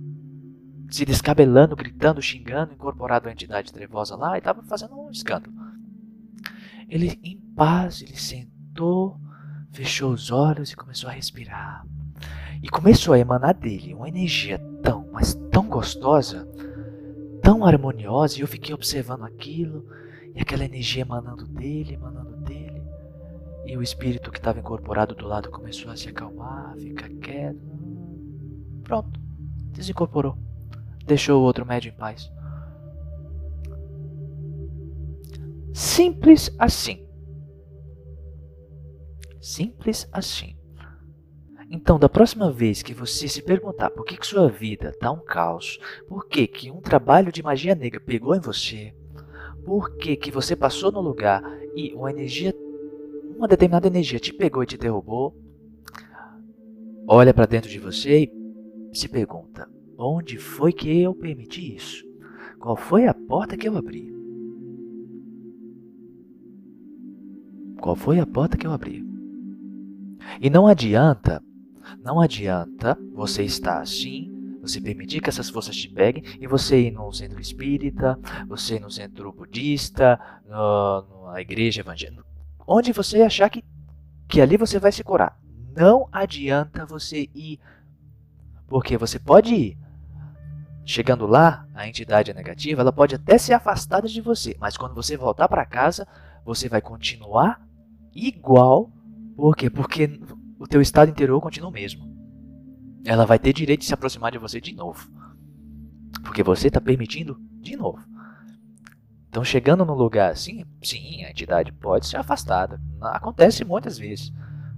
se 0.91 1.05
descabelando, 1.05 1.75
gritando, 1.75 2.21
xingando, 2.21 2.73
incorporado 2.73 3.29
a 3.29 3.31
entidade 3.31 3.71
trevosa 3.71 4.15
lá 4.17 4.35
e 4.35 4.39
estava 4.39 4.61
fazendo 4.63 4.93
um 4.99 5.09
escândalo. 5.09 5.55
Ele, 6.89 7.17
em 7.23 7.37
paz, 7.55 8.01
ele 8.01 8.17
sentou, 8.17 9.17
fechou 9.71 10.11
os 10.11 10.29
olhos 10.29 10.71
e 10.71 10.75
começou 10.75 11.09
a 11.09 11.13
respirar. 11.13 11.85
E 12.61 12.67
começou 12.67 13.13
a 13.13 13.19
emanar 13.19 13.53
dele 13.53 13.93
uma 13.93 14.09
energia 14.09 14.59
tão, 14.83 15.09
mas 15.13 15.33
tão 15.49 15.69
gostosa, 15.69 16.45
tão 17.41 17.65
harmoniosa, 17.65 18.37
e 18.37 18.41
eu 18.41 18.47
fiquei 18.47 18.75
observando 18.75 19.23
aquilo, 19.23 19.87
e 20.35 20.41
aquela 20.41 20.65
energia 20.65 21.03
emanando 21.03 21.47
dele, 21.47 21.93
emanando 21.93 22.35
dele. 22.41 22.83
E 23.65 23.77
o 23.77 23.81
espírito 23.81 24.29
que 24.29 24.39
estava 24.39 24.59
incorporado 24.59 25.15
do 25.15 25.25
lado 25.25 25.49
começou 25.49 25.89
a 25.89 25.95
se 25.95 26.09
acalmar, 26.09 26.75
ficar 26.75 27.09
quieto. 27.09 27.59
Pronto, 28.83 29.17
desincorporou 29.71 30.50
deixou 31.05 31.41
o 31.41 31.43
outro 31.43 31.65
médio 31.65 31.89
em 31.89 31.95
paz. 31.95 32.31
Simples 35.73 36.53
assim. 36.59 37.07
Simples 39.39 40.07
assim. 40.11 40.55
Então, 41.73 41.97
da 41.97 42.09
próxima 42.09 42.51
vez 42.51 42.83
que 42.83 42.93
você 42.93 43.29
se 43.29 43.41
perguntar 43.41 43.89
por 43.91 44.03
que, 44.03 44.17
que 44.17 44.27
sua 44.27 44.49
vida 44.49 44.89
está 44.89 45.09
um 45.09 45.23
caos, 45.23 45.79
por 46.05 46.27
que, 46.27 46.45
que 46.45 46.69
um 46.69 46.81
trabalho 46.81 47.31
de 47.31 47.41
magia 47.41 47.73
negra 47.73 47.99
pegou 48.01 48.35
em 48.35 48.41
você, 48.41 48.93
por 49.63 49.95
que, 49.95 50.17
que 50.17 50.29
você 50.29 50.53
passou 50.53 50.91
no 50.91 50.99
lugar 50.99 51.41
e 51.73 51.93
uma 51.93 52.11
energia, 52.11 52.53
uma 53.37 53.47
determinada 53.47 53.87
energia 53.87 54.19
te 54.19 54.33
pegou 54.33 54.63
e 54.63 54.65
te 54.65 54.77
derrubou, 54.77 55.33
olha 57.07 57.33
para 57.33 57.45
dentro 57.45 57.69
de 57.69 57.79
você 57.79 58.29
e 58.91 58.97
se 58.97 59.07
pergunta: 59.07 59.69
Onde 60.03 60.39
foi 60.39 60.73
que 60.73 60.99
eu 60.99 61.13
permiti 61.13 61.75
isso? 61.75 62.03
Qual 62.59 62.75
foi 62.75 63.05
a 63.05 63.13
porta 63.13 63.55
que 63.55 63.69
eu 63.69 63.77
abri? 63.77 64.11
Qual 67.79 67.95
foi 67.95 68.19
a 68.19 68.25
porta 68.25 68.57
que 68.57 68.65
eu 68.65 68.71
abri? 68.71 69.05
E 70.39 70.49
não 70.49 70.65
adianta, 70.65 71.43
não 72.03 72.19
adianta 72.19 72.97
você 73.13 73.43
estar 73.43 73.79
assim, 73.79 74.29
Você 74.61 74.79
permitir 74.79 75.21
que 75.21 75.29
essas 75.29 75.49
forças 75.49 75.75
te 75.75 75.89
peguem 75.89 76.23
e 76.39 76.45
você 76.45 76.79
ir 76.87 76.91
no 76.91 77.11
centro 77.11 77.41
espírita, 77.41 78.19
você 78.47 78.75
ir 78.75 78.79
no 78.79 78.91
centro 78.91 79.31
budista, 79.31 80.19
no, 80.47 81.31
na 81.31 81.41
igreja 81.41 81.81
evangélica, 81.81 82.23
onde 82.67 82.93
você 82.93 83.23
achar 83.23 83.49
que, 83.49 83.63
que 84.27 84.39
ali 84.39 84.57
você 84.57 84.77
vai 84.77 84.91
se 84.91 85.03
curar. 85.03 85.35
Não 85.75 86.07
adianta 86.11 86.85
você 86.85 87.27
ir, 87.33 87.59
porque 88.67 88.97
você 88.97 89.17
pode 89.17 89.55
ir. 89.55 89.77
Chegando 90.85 91.27
lá, 91.27 91.67
a 91.73 91.87
entidade 91.87 92.33
negativa, 92.33 92.81
ela 92.81 92.91
pode 92.91 93.15
até 93.15 93.37
ser 93.37 93.53
afastada 93.53 94.07
de 94.07 94.19
você, 94.19 94.55
mas 94.59 94.75
quando 94.75 94.95
você 94.95 95.15
voltar 95.15 95.47
para 95.47 95.65
casa, 95.65 96.07
você 96.43 96.67
vai 96.67 96.81
continuar 96.81 97.61
igual. 98.15 98.91
Por 99.35 99.55
quê? 99.55 99.69
Porque 99.69 100.19
o 100.59 100.67
teu 100.67 100.81
estado 100.81 101.09
interior 101.09 101.39
continua 101.39 101.69
o 101.69 101.73
mesmo 101.73 102.11
ela 103.05 103.25
vai 103.25 103.39
ter 103.39 103.53
direito 103.53 103.81
de 103.81 103.87
se 103.87 103.93
aproximar 103.93 104.31
de 104.31 104.37
você 104.37 104.61
de 104.61 104.73
novo. 104.73 105.09
Porque 106.23 106.43
você 106.43 106.67
está 106.67 106.79
permitindo 106.79 107.39
de 107.59 107.75
novo. 107.75 108.05
Então, 109.29 109.43
chegando 109.43 109.85
num 109.85 109.93
lugar 109.93 110.31
assim, 110.31 110.65
sim, 110.83 111.23
a 111.23 111.31
entidade 111.31 111.71
pode 111.71 112.05
ser 112.05 112.17
afastada. 112.17 112.81
Acontece 113.01 113.63
muitas 113.63 113.97
vezes. 113.97 114.31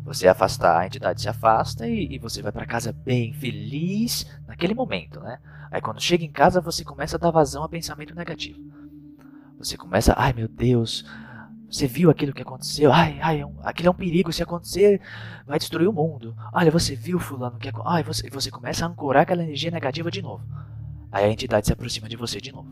Você 0.03 0.27
afastar, 0.27 0.81
a 0.81 0.85
entidade 0.85 1.21
se 1.21 1.29
afasta 1.29 1.87
e, 1.87 2.15
e 2.15 2.19
você 2.19 2.41
vai 2.41 2.51
para 2.51 2.65
casa 2.65 2.91
bem 2.91 3.33
feliz 3.33 4.25
naquele 4.47 4.73
momento, 4.73 5.19
né? 5.21 5.39
Aí 5.71 5.81
quando 5.81 6.01
chega 6.01 6.23
em 6.23 6.31
casa, 6.31 6.59
você 6.59 6.83
começa 6.83 7.15
a 7.15 7.19
dar 7.19 7.31
vazão 7.31 7.63
a 7.63 7.69
pensamento 7.69 8.13
negativo. 8.13 8.59
Você 9.57 9.77
começa, 9.77 10.13
ai 10.17 10.33
meu 10.33 10.47
Deus, 10.47 11.05
você 11.73 11.87
viu 11.87 12.11
aquilo 12.11 12.33
que 12.33 12.41
aconteceu? 12.43 12.93
Ai, 12.93 13.17
ai, 13.19 13.39
é 13.39 13.45
um, 13.45 13.55
aquilo 13.63 13.87
é 13.87 13.91
um 13.91 13.95
perigo. 13.95 14.31
Se 14.31 14.43
acontecer, 14.43 15.01
vai 15.47 15.57
destruir 15.57 15.87
o 15.87 15.93
mundo. 15.93 16.35
Olha, 16.53 16.69
você 16.69 16.95
viu 16.95 17.17
fulano 17.17 17.57
que 17.57 17.71
ai, 17.83 18.03
você, 18.03 18.29
você 18.29 18.51
começa 18.51 18.85
a 18.85 18.89
ancorar 18.89 19.23
aquela 19.23 19.41
energia 19.41 19.71
negativa 19.71 20.11
de 20.11 20.21
novo. 20.21 20.45
Aí 21.11 21.25
a 21.25 21.31
entidade 21.31 21.65
se 21.65 21.73
aproxima 21.73 22.07
de 22.07 22.15
você 22.15 22.39
de 22.39 22.51
novo. 22.51 22.69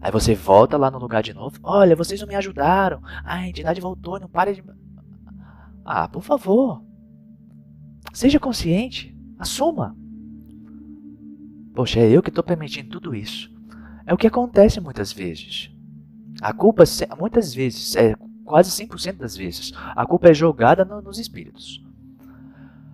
Aí 0.00 0.12
você 0.12 0.32
volta 0.32 0.76
lá 0.76 0.92
no 0.92 0.98
lugar 0.98 1.24
de 1.24 1.34
novo. 1.34 1.58
Olha, 1.60 1.96
vocês 1.96 2.20
não 2.20 2.28
me 2.28 2.36
ajudaram. 2.36 3.02
Ah, 3.24 3.34
a 3.34 3.48
entidade 3.48 3.80
voltou, 3.80 4.20
não 4.20 4.28
pare 4.28 4.54
de. 4.54 4.62
Ah, 5.90 6.06
por 6.06 6.22
favor. 6.22 6.84
Seja 8.12 8.38
consciente. 8.38 9.16
Assuma. 9.38 9.96
Poxa, 11.74 11.98
é 12.00 12.10
eu 12.10 12.22
que 12.22 12.28
estou 12.28 12.44
permitindo 12.44 12.90
tudo 12.90 13.14
isso. 13.14 13.50
É 14.04 14.12
o 14.12 14.16
que 14.18 14.26
acontece 14.26 14.82
muitas 14.82 15.14
vezes. 15.14 15.70
A 16.42 16.52
culpa, 16.52 16.84
muitas 17.18 17.54
vezes, 17.54 17.96
é 17.96 18.14
quase 18.44 18.70
100% 18.70 19.16
das 19.16 19.34
vezes, 19.34 19.72
a 19.96 20.04
culpa 20.04 20.28
é 20.28 20.34
jogada 20.34 20.84
no, 20.84 21.00
nos 21.00 21.18
espíritos. 21.18 21.82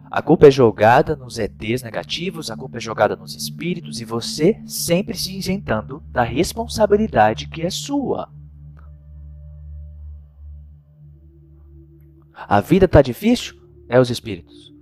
A 0.08 0.22
culpa 0.22 0.46
é 0.46 0.50
jogada 0.52 1.16
nos 1.16 1.36
ETs 1.36 1.82
negativos, 1.82 2.48
a 2.48 2.56
culpa 2.56 2.76
é 2.76 2.80
jogada 2.80 3.16
nos 3.16 3.34
espíritos 3.34 4.00
e 4.00 4.04
você 4.04 4.62
sempre 4.66 5.16
se 5.16 5.36
isentando 5.36 6.00
da 6.12 6.22
responsabilidade 6.22 7.48
que 7.48 7.62
é 7.62 7.70
sua. 7.70 8.32
A 12.48 12.60
vida 12.60 12.84
está 12.84 13.02
difícil? 13.02 13.56
É 13.88 14.00
os 14.00 14.10
espíritos. 14.10 14.72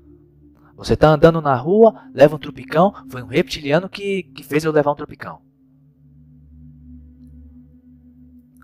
Você 0.77 0.95
está 0.95 1.09
andando 1.09 1.41
na 1.41 1.55
rua, 1.55 2.09
leva 2.13 2.37
um 2.37 2.39
tropicão, 2.39 2.93
foi 3.09 3.23
um 3.23 3.27
reptiliano 3.27 3.89
que, 3.89 4.25
que 4.25 4.43
fez 4.43 4.65
eu 4.65 4.73
levar 4.73 4.93
um 4.93 4.97
tropicão. 4.97 5.41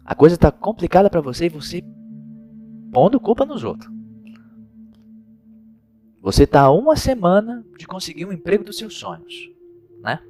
A 0.04 0.14
coisa 0.14 0.34
está 0.34 0.50
complicada 0.50 1.10
para 1.10 1.20
você 1.20 1.46
e 1.46 1.50
você 1.50 1.84
pondo 2.92 3.20
culpa 3.20 3.44
nos 3.44 3.62
outros. 3.62 3.92
Você 6.20 6.44
está 6.44 6.70
uma 6.70 6.96
semana 6.96 7.64
de 7.78 7.86
conseguir 7.86 8.24
um 8.24 8.32
emprego 8.32 8.64
dos 8.64 8.76
seus 8.76 8.96
sonhos, 8.96 9.50
né? 10.00 10.20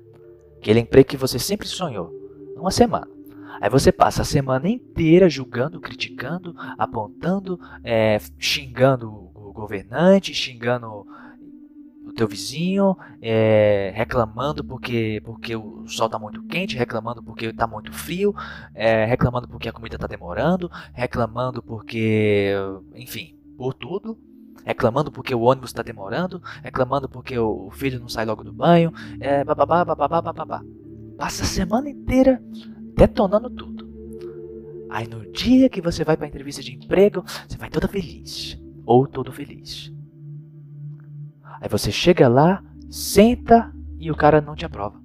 Aquele 0.59 0.81
emprego 0.81 1.09
que 1.09 1.17
você 1.17 1.39
sempre 1.39 1.67
sonhou. 1.67 2.13
Uma 2.57 2.71
semana. 2.71 3.18
Aí 3.61 3.69
você 3.69 3.91
passa 3.91 4.23
a 4.23 4.25
semana 4.25 4.69
inteira 4.69 5.29
julgando, 5.29 5.81
criticando, 5.81 6.55
apontando, 6.77 7.59
é, 7.83 8.19
xingando 8.39 9.11
o 9.35 9.53
governante, 9.53 10.33
xingando 10.35 11.07
teu 12.19 12.27
vizinho, 12.27 12.97
é, 13.23 13.93
reclamando 13.95 14.65
porque, 14.65 15.23
porque 15.25 15.55
o 15.55 15.87
sol 15.87 16.07
está 16.07 16.19
muito 16.19 16.43
quente, 16.43 16.77
reclamando 16.77 17.23
porque 17.23 17.47
está 17.47 17.67
muito 17.67 17.93
frio, 17.93 18.35
é, 18.75 19.05
reclamando 19.05 19.47
porque 19.47 19.69
a 19.69 19.73
comida 19.73 19.95
está 19.95 20.09
demorando, 20.09 20.69
reclamando 20.93 21.63
porque, 21.63 22.53
enfim, 22.95 23.37
por 23.57 23.73
tudo. 23.73 24.19
Reclamando 24.65 25.11
porque 25.11 25.35
o 25.35 25.41
ônibus 25.41 25.71
está 25.71 25.83
demorando, 25.83 26.43
reclamando 26.63 27.09
porque 27.09 27.39
o 27.39 27.71
filho 27.71 28.01
não 28.01 28.09
sai 28.09 28.27
logo 28.27 28.45
do 28.45 28.53
banho, 28.53 28.93
é, 29.19 29.43
bababá, 29.43 29.83
bababá, 29.83 30.21
bababá. 30.21 30.63
Passa 31.17 31.45
a 31.45 31.47
semana 31.47 31.89
inteira 31.89 32.43
detonando 32.99 33.49
tudo. 33.49 33.89
Aí 34.91 35.07
no 35.07 35.31
dia 35.31 35.69
que 35.69 35.81
você 35.81 36.03
vai 36.03 36.17
para 36.17 36.27
a 36.27 36.29
entrevista 36.29 36.63
de 36.63 36.75
emprego, 36.75 37.23
você 37.47 37.57
vai 37.57 37.71
toda 37.71 37.87
feliz. 37.87 38.61
Ou 38.85 39.07
todo 39.07 39.33
feliz. 39.33 39.93
Aí 41.61 41.69
você 41.69 41.93
chega 41.93 42.27
lá, 42.27 42.65
senta 42.91 43.73
e 43.99 44.11
o 44.11 44.17
cara 44.17 44.41
não 44.41 44.57
te 44.57 44.67
aprova. 44.67 45.01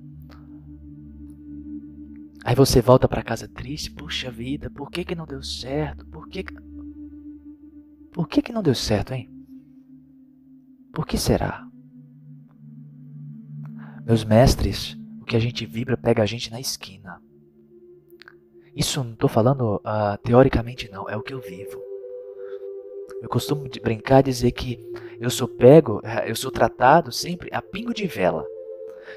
Aí 2.44 2.56
você 2.56 2.82
volta 2.82 3.08
para 3.08 3.24
casa 3.24 3.48
triste, 3.48 3.92
puxa 3.92 4.32
vida, 4.32 4.70
por 4.70 4.90
que 4.90 5.06
que 5.06 5.16
não 5.16 5.26
deu 5.26 5.44
certo? 5.44 6.06
Por 6.08 6.28
que 6.28 6.44
que... 6.44 6.54
Por 8.12 8.28
que 8.28 8.42
que 8.42 8.52
não 8.52 8.64
deu 8.64 8.76
certo, 8.76 9.14
hein? 9.14 9.30
Por 10.92 11.06
que 11.06 11.18
será? 11.18 11.68
Meus 14.06 14.24
mestres, 14.24 14.98
o 15.22 15.26
que 15.26 15.36
a 15.36 15.40
gente 15.40 15.66
vibra 15.66 15.96
pega 15.96 16.22
a 16.22 16.26
gente 16.26 16.52
na 16.52 16.60
esquina. 16.60 17.22
Isso 18.76 19.04
não 19.04 19.14
estou 19.14 19.30
falando 19.30 19.76
uh, 19.78 20.18
teoricamente 20.24 20.90
não, 20.92 21.10
é 21.10 21.16
o 21.16 21.22
que 21.22 21.34
eu 21.34 21.40
vivo. 21.40 21.82
Eu 23.22 23.30
costumo 23.30 23.68
brincar 23.82 24.20
e 24.20 24.24
dizer 24.24 24.52
que 24.52 24.80
eu 25.20 25.30
sou 25.30 25.48
pego, 25.48 26.02
eh, 26.04 26.30
eu 26.30 26.36
sou 26.36 26.52
tratado 26.52 27.12
sempre 27.12 27.50
a 27.54 27.62
pingo 27.62 27.94
de 27.94 28.06
vela. 28.06 28.46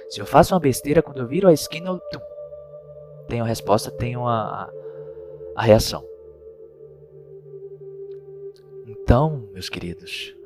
Se 0.09 0.21
eu 0.21 0.27
faço 0.27 0.55
uma 0.55 0.61
besteira, 0.61 1.03
quando 1.03 1.19
eu 1.19 1.27
viro 1.27 1.49
a 1.49 1.53
esquina, 1.53 1.89
eu 1.89 1.99
tum, 1.99 2.21
tenho 3.29 3.45
a 3.45 3.49
resposta, 3.49 3.91
tenho 3.91 4.27
a, 4.27 4.71
a 5.57 5.63
reação. 5.63 6.05
Então, 8.87 9.49
meus 9.53 9.69
queridos, 9.69 10.37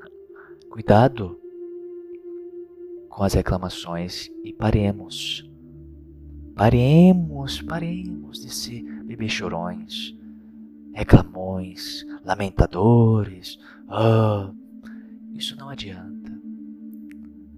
cuidado 0.70 1.38
com 3.08 3.22
as 3.22 3.34
reclamações 3.34 4.30
e 4.44 4.52
paremos. 4.52 5.46
Paremos, 6.54 7.60
paremos 7.62 8.40
de 8.40 8.54
ser 8.54 8.99
bebês 9.10 9.32
chorões 9.32 10.14
reclamões, 10.92 12.04
lamentadores. 12.24 13.58
Oh, 13.88 14.52
isso 15.34 15.56
não 15.56 15.68
adianta. 15.68 16.30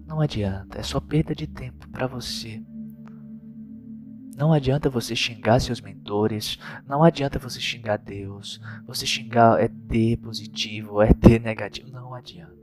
Não 0.05 0.19
adianta, 0.19 0.79
é 0.79 0.83
só 0.83 0.99
perda 0.99 1.33
de 1.33 1.47
tempo 1.47 1.87
para 1.89 2.07
você. 2.07 2.61
Não 4.35 4.51
adianta 4.51 4.89
você 4.89 5.15
xingar 5.15 5.59
seus 5.59 5.79
mentores, 5.79 6.57
não 6.87 7.03
adianta 7.03 7.37
você 7.37 7.59
xingar 7.59 7.97
Deus, 7.97 8.59
você 8.85 9.05
xingar 9.05 9.61
ET 9.61 10.19
positivo, 10.21 11.01
ET 11.01 11.23
negativo, 11.41 11.91
não 11.91 12.13
adianta. 12.13 12.53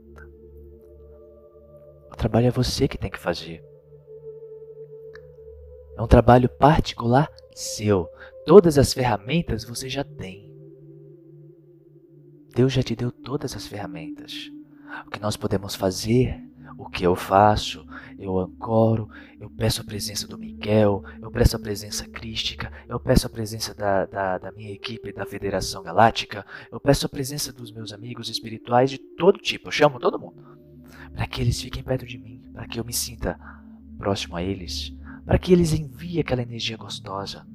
O 2.11 2.15
trabalho 2.17 2.47
é 2.47 2.51
você 2.51 2.87
que 2.89 2.97
tem 2.97 3.09
que 3.09 3.19
fazer. 3.19 3.63
É 6.01 6.03
um 6.03 6.07
trabalho 6.07 6.49
particular 6.49 7.29
seu. 7.53 8.09
Todas 8.47 8.79
as 8.79 8.91
ferramentas 8.91 9.63
você 9.63 9.87
já 9.87 10.03
tem. 10.03 10.51
Deus 12.55 12.73
já 12.73 12.81
te 12.81 12.95
deu 12.95 13.11
todas 13.11 13.55
as 13.55 13.67
ferramentas. 13.67 14.49
O 15.05 15.11
que 15.11 15.21
nós 15.21 15.37
podemos 15.37 15.75
fazer, 15.75 16.41
o 16.75 16.89
que 16.89 17.05
eu 17.05 17.15
faço, 17.15 17.85
eu 18.17 18.39
ancoro, 18.39 19.11
eu 19.39 19.47
peço 19.47 19.81
a 19.81 19.83
presença 19.83 20.27
do 20.27 20.39
Miguel, 20.39 21.03
eu 21.21 21.29
peço 21.29 21.55
a 21.55 21.59
presença 21.59 22.07
crística, 22.07 22.73
eu 22.89 22.99
peço 22.99 23.27
a 23.27 23.29
presença 23.29 23.71
da, 23.75 24.07
da, 24.07 24.37
da 24.39 24.51
minha 24.53 24.71
equipe 24.71 25.13
da 25.13 25.23
Federação 25.23 25.83
Galáctica, 25.83 26.43
eu 26.71 26.79
peço 26.79 27.05
a 27.05 27.09
presença 27.09 27.53
dos 27.53 27.71
meus 27.71 27.93
amigos 27.93 28.27
espirituais 28.27 28.89
de 28.89 28.97
todo 28.97 29.37
tipo, 29.37 29.67
eu 29.67 29.71
chamo 29.71 29.99
todo 29.99 30.17
mundo, 30.17 30.41
para 31.13 31.27
que 31.27 31.41
eles 31.41 31.61
fiquem 31.61 31.83
perto 31.83 32.07
de 32.07 32.17
mim, 32.17 32.41
para 32.51 32.67
que 32.67 32.79
eu 32.79 32.83
me 32.83 32.91
sinta 32.91 33.39
próximo 33.99 34.35
a 34.35 34.41
eles, 34.41 34.95
para 35.25 35.37
que 35.37 35.53
eles 35.53 35.73
enviem 35.73 36.19
aquela 36.19 36.41
energia 36.41 36.77
gostosa 36.77 37.45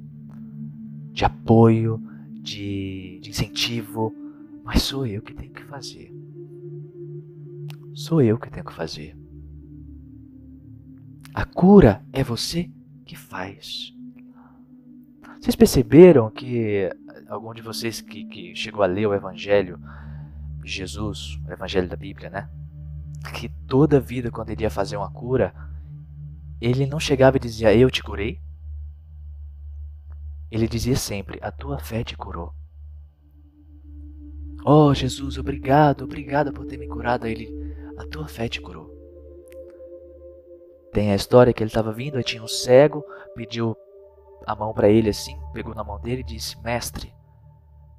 de 1.13 1.25
apoio, 1.25 2.01
de, 2.31 3.19
de 3.23 3.31
incentivo, 3.31 4.15
mas 4.65 4.83
sou 4.83 5.07
eu 5.07 5.23
que 5.23 5.35
tenho 5.35 5.53
que 5.53 5.65
fazer. 5.65 6.15
Sou 7.95 8.21
eu 8.21 8.39
que 8.39 8.51
tenho 8.51 8.65
que 8.65 8.75
fazer. 8.75 9.17
A 11.33 11.45
cura 11.45 12.05
é 12.13 12.23
você 12.23 12.71
que 13.05 13.17
faz. 13.17 13.95
Vocês 15.41 15.57
perceberam 15.57 16.31
que 16.31 16.91
algum 17.29 17.55
de 17.55 17.63
vocês 17.63 18.01
que, 18.01 18.25
que 18.25 18.55
chegou 18.55 18.83
a 18.83 18.87
ler 18.87 19.07
o 19.07 19.15
Evangelho 19.15 19.79
de 20.63 20.71
Jesus, 20.71 21.41
o 21.47 21.53
Evangelho 21.53 21.89
da 21.89 21.97
Bíblia, 21.97 22.31
né? 22.31 22.51
Que 23.35 23.49
toda 23.67 24.01
vida, 24.01 24.31
quando 24.31 24.51
ele 24.51 24.63
ia 24.63 24.71
fazer 24.71 24.97
uma 24.97 25.11
cura, 25.11 25.55
ele 26.61 26.87
não 26.87 26.99
chegava 26.99 27.37
e 27.37 27.41
dizia: 27.41 27.75
Eu 27.75 27.91
te 27.91 28.03
curei. 28.03 28.41
Ele 30.51 30.67
dizia 30.67 30.97
sempre: 30.97 31.39
A 31.43 31.51
tua 31.51 31.79
fé 31.79 32.03
te 32.03 32.17
curou. 32.17 32.53
Oh, 34.65 34.93
Jesus, 34.95 35.39
obrigado, 35.39 36.05
obrigado 36.05 36.53
por 36.53 36.65
ter 36.67 36.79
me 36.79 36.89
curado. 36.89 37.27
Ele: 37.27 37.49
A 37.99 38.07
tua 38.07 38.27
fé 38.27 38.49
te 38.49 38.61
curou. 38.61 38.95
Tem 40.93 41.13
a 41.13 41.17
história 41.17 41.53
que 41.53 41.63
ele 41.63 41.69
estava 41.69 41.93
vindo, 41.93 42.17
aí 42.17 42.25
tinha 42.25 42.43
um 42.43 42.49
cego, 42.49 43.05
pediu 43.35 43.77
a 44.47 44.55
mão 44.55 44.73
para 44.73 44.89
ele 44.89 45.11
assim, 45.11 45.37
pegou 45.53 45.75
na 45.75 45.85
mão 45.85 46.01
dele 46.01 46.23
e 46.23 46.25
disse: 46.25 46.61
Mestre, 46.63 47.13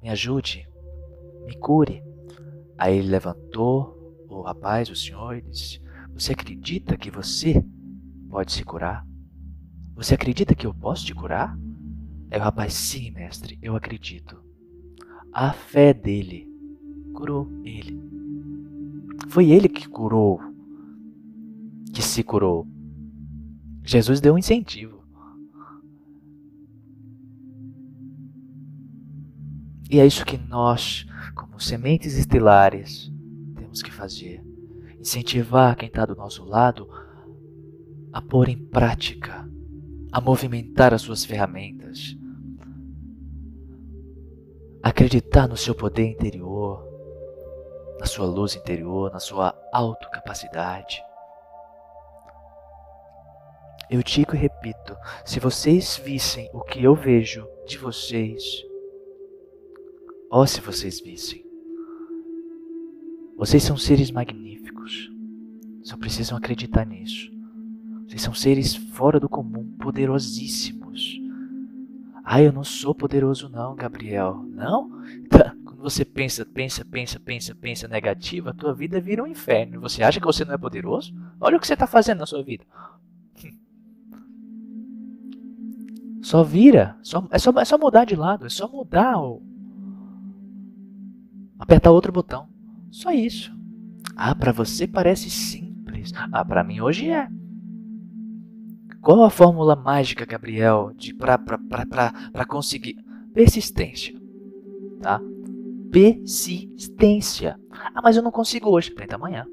me 0.02 0.08
ajude, 0.08 0.68
me 1.44 1.56
cure. 1.56 2.02
Aí 2.76 2.98
ele 2.98 3.08
levantou 3.08 4.26
o 4.28 4.42
rapaz, 4.42 4.90
o 4.90 4.96
senhor, 4.96 5.36
e 5.36 5.42
disse: 5.42 5.80
Você 6.12 6.32
acredita 6.32 6.96
que 6.96 7.10
você 7.10 7.64
pode 8.28 8.52
se 8.52 8.64
curar? 8.64 9.06
Você 9.94 10.14
acredita 10.14 10.54
que 10.54 10.66
eu 10.66 10.74
posso 10.74 11.04
te 11.04 11.14
curar? 11.14 11.58
Aí 12.30 12.38
o 12.38 12.42
rapaz: 12.42 12.74
Sim, 12.74 13.10
mestre, 13.10 13.58
eu 13.60 13.74
acredito. 13.74 14.40
A 15.32 15.52
fé 15.52 15.92
dele 15.92 16.48
curou 17.14 17.50
ele. 17.64 18.00
Foi 19.28 19.50
ele 19.50 19.68
que 19.68 19.88
curou, 19.88 20.40
que 21.92 22.02
se 22.02 22.22
curou. 22.22 22.66
Jesus 23.82 24.20
deu 24.20 24.34
um 24.34 24.38
incentivo. 24.38 24.98
E 29.90 29.98
é 29.98 30.06
isso 30.06 30.24
que 30.24 30.36
nós, 30.36 31.06
como 31.34 31.58
sementes 31.58 32.14
estelares, 32.14 33.10
temos 33.56 33.82
que 33.82 33.90
fazer. 33.90 34.44
Incentivar 35.00 35.76
quem 35.76 35.88
está 35.88 36.04
do 36.04 36.14
nosso 36.14 36.44
lado 36.44 36.86
a 38.12 38.20
pôr 38.22 38.48
em 38.48 38.56
prática, 38.56 39.48
a 40.12 40.20
movimentar 40.20 40.94
as 40.94 41.02
suas 41.02 41.24
ferramentas, 41.24 42.16
acreditar 44.82 45.46
no 45.46 45.56
seu 45.56 45.74
poder 45.74 46.06
interior, 46.06 46.86
na 47.98 48.06
sua 48.06 48.26
luz 48.26 48.54
interior, 48.54 49.12
na 49.12 49.20
sua 49.20 49.54
autocapacidade. 49.72 51.02
Eu 53.90 54.02
digo 54.02 54.34
e 54.34 54.38
repito: 54.38 54.96
se 55.24 55.40
vocês 55.40 55.96
vissem 55.96 56.48
o 56.52 56.60
que 56.60 56.82
eu 56.82 56.94
vejo 56.94 57.46
de 57.66 57.78
vocês, 57.78 58.42
ó, 60.30 60.44
se 60.46 60.60
vocês 60.60 61.00
vissem, 61.00 61.44
vocês 63.36 63.62
são 63.62 63.76
seres 63.76 64.10
magníficos, 64.10 65.10
só 65.82 65.96
precisam 65.96 66.36
acreditar 66.36 66.84
nisso. 66.84 67.37
Vocês 68.08 68.22
são 68.22 68.32
seres 68.32 68.74
fora 68.74 69.20
do 69.20 69.28
comum, 69.28 69.70
poderosíssimos. 69.78 71.20
Ah, 72.24 72.40
eu 72.42 72.52
não 72.52 72.64
sou 72.64 72.94
poderoso, 72.94 73.50
não, 73.50 73.76
Gabriel. 73.76 74.42
Não? 74.48 74.90
Tá. 75.28 75.54
Quando 75.62 75.82
você 75.82 76.06
pensa, 76.06 76.44
pensa, 76.46 76.84
pensa, 76.86 77.20
pensa, 77.20 77.54
pensa 77.54 77.86
negativo, 77.86 78.48
a 78.48 78.54
tua 78.54 78.74
vida 78.74 78.98
vira 78.98 79.22
um 79.22 79.26
inferno. 79.26 79.80
Você 79.82 80.02
acha 80.02 80.18
que 80.18 80.26
você 80.26 80.42
não 80.42 80.54
é 80.54 80.58
poderoso? 80.58 81.14
Olha 81.38 81.58
o 81.58 81.60
que 81.60 81.66
você 81.66 81.74
está 81.74 81.86
fazendo 81.86 82.20
na 82.20 82.26
sua 82.26 82.42
vida. 82.42 82.64
Só 86.22 86.42
vira. 86.42 86.96
Só, 87.02 87.26
é, 87.30 87.38
só, 87.38 87.52
é 87.58 87.64
só 87.64 87.78
mudar 87.78 88.04
de 88.04 88.16
lado. 88.16 88.46
É 88.46 88.48
só 88.48 88.66
mudar. 88.68 89.16
Apertar 91.58 91.90
outro 91.90 92.10
botão. 92.10 92.48
Só 92.90 93.12
isso. 93.12 93.54
Ah, 94.16 94.34
para 94.34 94.50
você 94.50 94.86
parece 94.86 95.30
simples. 95.30 96.12
Ah, 96.32 96.44
para 96.44 96.64
mim 96.64 96.80
hoje 96.80 97.10
é. 97.10 97.28
Qual 99.00 99.22
a 99.22 99.30
fórmula 99.30 99.76
mágica, 99.76 100.26
Gabriel, 100.26 100.92
de 100.96 101.14
para 101.14 102.44
conseguir 102.46 102.96
persistência, 103.32 104.14
tá? 105.00 105.20
Persistência. 105.90 107.58
Ah, 107.70 108.00
mas 108.02 108.16
eu 108.16 108.22
não 108.22 108.30
consigo 108.30 108.68
hoje. 108.70 108.90
Tenta 108.90 109.14
amanhã. 109.14 109.46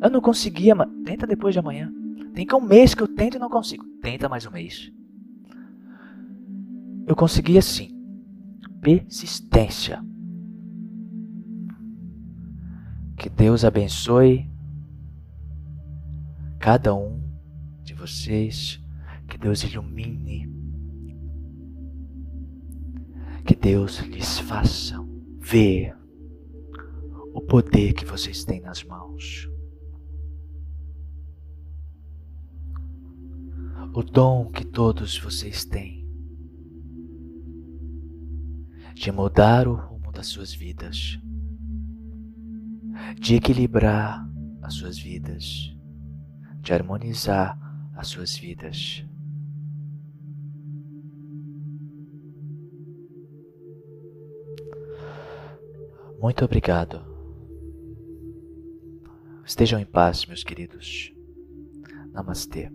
Eu 0.00 0.10
não 0.10 0.20
conseguia, 0.20 0.74
mas 0.74 0.88
tenta 1.04 1.26
depois 1.26 1.54
de 1.54 1.58
amanhã. 1.58 1.92
Tem 2.34 2.46
que 2.46 2.54
um 2.54 2.60
mês 2.60 2.94
que 2.94 3.02
eu 3.02 3.08
tento 3.08 3.36
e 3.36 3.40
não 3.40 3.50
consigo. 3.50 3.84
Tenta 4.00 4.28
mais 4.28 4.46
um 4.46 4.50
mês. 4.50 4.90
Eu 7.06 7.14
consegui 7.14 7.58
assim. 7.58 7.94
Persistência. 8.80 10.02
Que 13.16 13.28
Deus 13.28 13.64
abençoe 13.64 14.50
cada 16.58 16.94
um 16.94 17.20
vocês. 18.02 18.82
Que 19.28 19.38
Deus 19.38 19.62
ilumine. 19.62 20.50
Que 23.46 23.54
Deus 23.54 24.00
lhes 24.00 24.38
faça 24.40 24.96
ver 25.40 25.96
o 27.32 27.40
poder 27.40 27.92
que 27.94 28.04
vocês 28.04 28.44
têm 28.44 28.60
nas 28.60 28.82
mãos. 28.82 29.48
O 33.94 34.02
dom 34.02 34.50
que 34.50 34.64
todos 34.64 35.18
vocês 35.18 35.64
têm 35.64 36.02
de 38.94 39.10
mudar 39.10 39.66
o 39.66 39.74
rumo 39.74 40.12
das 40.12 40.26
suas 40.28 40.54
vidas, 40.54 41.18
de 43.18 43.34
equilibrar 43.34 44.24
as 44.62 44.74
suas 44.74 44.98
vidas, 44.98 45.74
de 46.60 46.72
harmonizar 46.72 47.58
as 47.94 48.08
suas 48.08 48.36
vidas. 48.36 49.04
Muito 56.20 56.44
obrigado. 56.44 57.04
Estejam 59.44 59.80
em 59.80 59.84
paz, 59.84 60.24
meus 60.26 60.44
queridos. 60.44 61.12
Namastê. 62.12 62.70